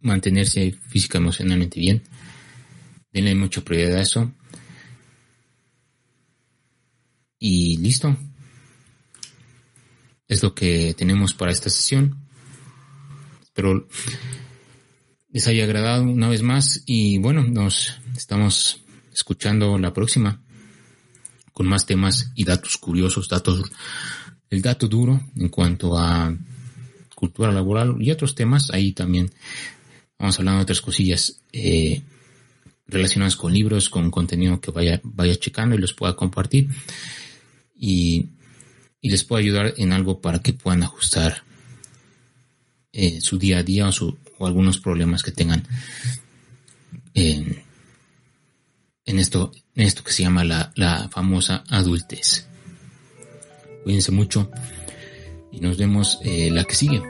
mantenerse 0.00 0.70
física 0.86 1.18
emocionalmente 1.18 1.80
bien. 1.80 2.02
Denle 3.12 3.34
mucha 3.34 3.60
prioridad 3.62 3.98
a 3.98 4.02
eso. 4.02 4.32
Y 7.38 7.76
listo. 7.78 8.16
Es 10.28 10.42
lo 10.42 10.54
que 10.54 10.94
tenemos 10.94 11.34
para 11.34 11.52
esta 11.52 11.70
sesión. 11.70 12.16
Espero 13.42 13.86
les 15.32 15.48
haya 15.48 15.64
agradado 15.64 16.02
una 16.04 16.28
vez 16.28 16.42
más 16.42 16.82
y 16.84 17.16
bueno, 17.18 17.42
nos 17.42 17.98
estamos 18.14 18.82
escuchando 19.12 19.78
la 19.78 19.94
próxima 19.94 20.42
con 21.52 21.66
más 21.66 21.86
temas 21.86 22.32
y 22.34 22.44
datos 22.44 22.76
curiosos, 22.76 23.28
datos, 23.28 23.62
el 24.50 24.60
dato 24.60 24.88
duro 24.88 25.20
en 25.36 25.48
cuanto 25.48 25.98
a 25.98 26.36
cultura 27.14 27.50
laboral 27.50 27.96
y 28.00 28.10
otros 28.10 28.34
temas. 28.34 28.70
Ahí 28.72 28.92
también 28.92 29.30
vamos 30.18 30.38
hablando 30.38 30.58
de 30.58 30.64
otras 30.64 30.82
cosillas 30.82 31.40
eh, 31.52 32.02
relacionadas 32.92 33.36
con 33.36 33.52
libros, 33.52 33.88
con 33.88 34.10
contenido 34.10 34.60
que 34.60 34.70
vaya, 34.70 35.00
vaya 35.02 35.34
checando 35.36 35.74
y 35.74 35.78
los 35.78 35.92
pueda 35.92 36.14
compartir. 36.14 36.68
Y, 37.76 38.28
les 39.00 39.24
pueda 39.24 39.40
ayudar 39.40 39.74
en 39.78 39.92
algo 39.92 40.20
para 40.20 40.38
que 40.38 40.52
puedan 40.52 40.84
ajustar 40.84 41.42
eh, 42.92 43.20
su 43.20 43.36
día 43.36 43.58
a 43.58 43.62
día 43.64 43.88
o, 43.88 43.92
su, 43.92 44.16
o 44.38 44.46
algunos 44.46 44.78
problemas 44.78 45.24
que 45.24 45.32
tengan 45.32 45.66
en, 47.12 47.64
esto, 49.04 49.50
en 49.74 49.86
esto 49.86 50.04
que 50.04 50.12
se 50.12 50.22
llama 50.22 50.44
la, 50.44 50.72
la 50.76 51.08
famosa 51.08 51.64
adultez. 51.68 52.46
Cuídense 53.82 54.12
mucho 54.12 54.48
y 55.50 55.58
nos 55.58 55.76
vemos 55.76 56.20
eh, 56.22 56.50
la 56.52 56.62
que 56.62 56.76
sigue. 56.76 57.02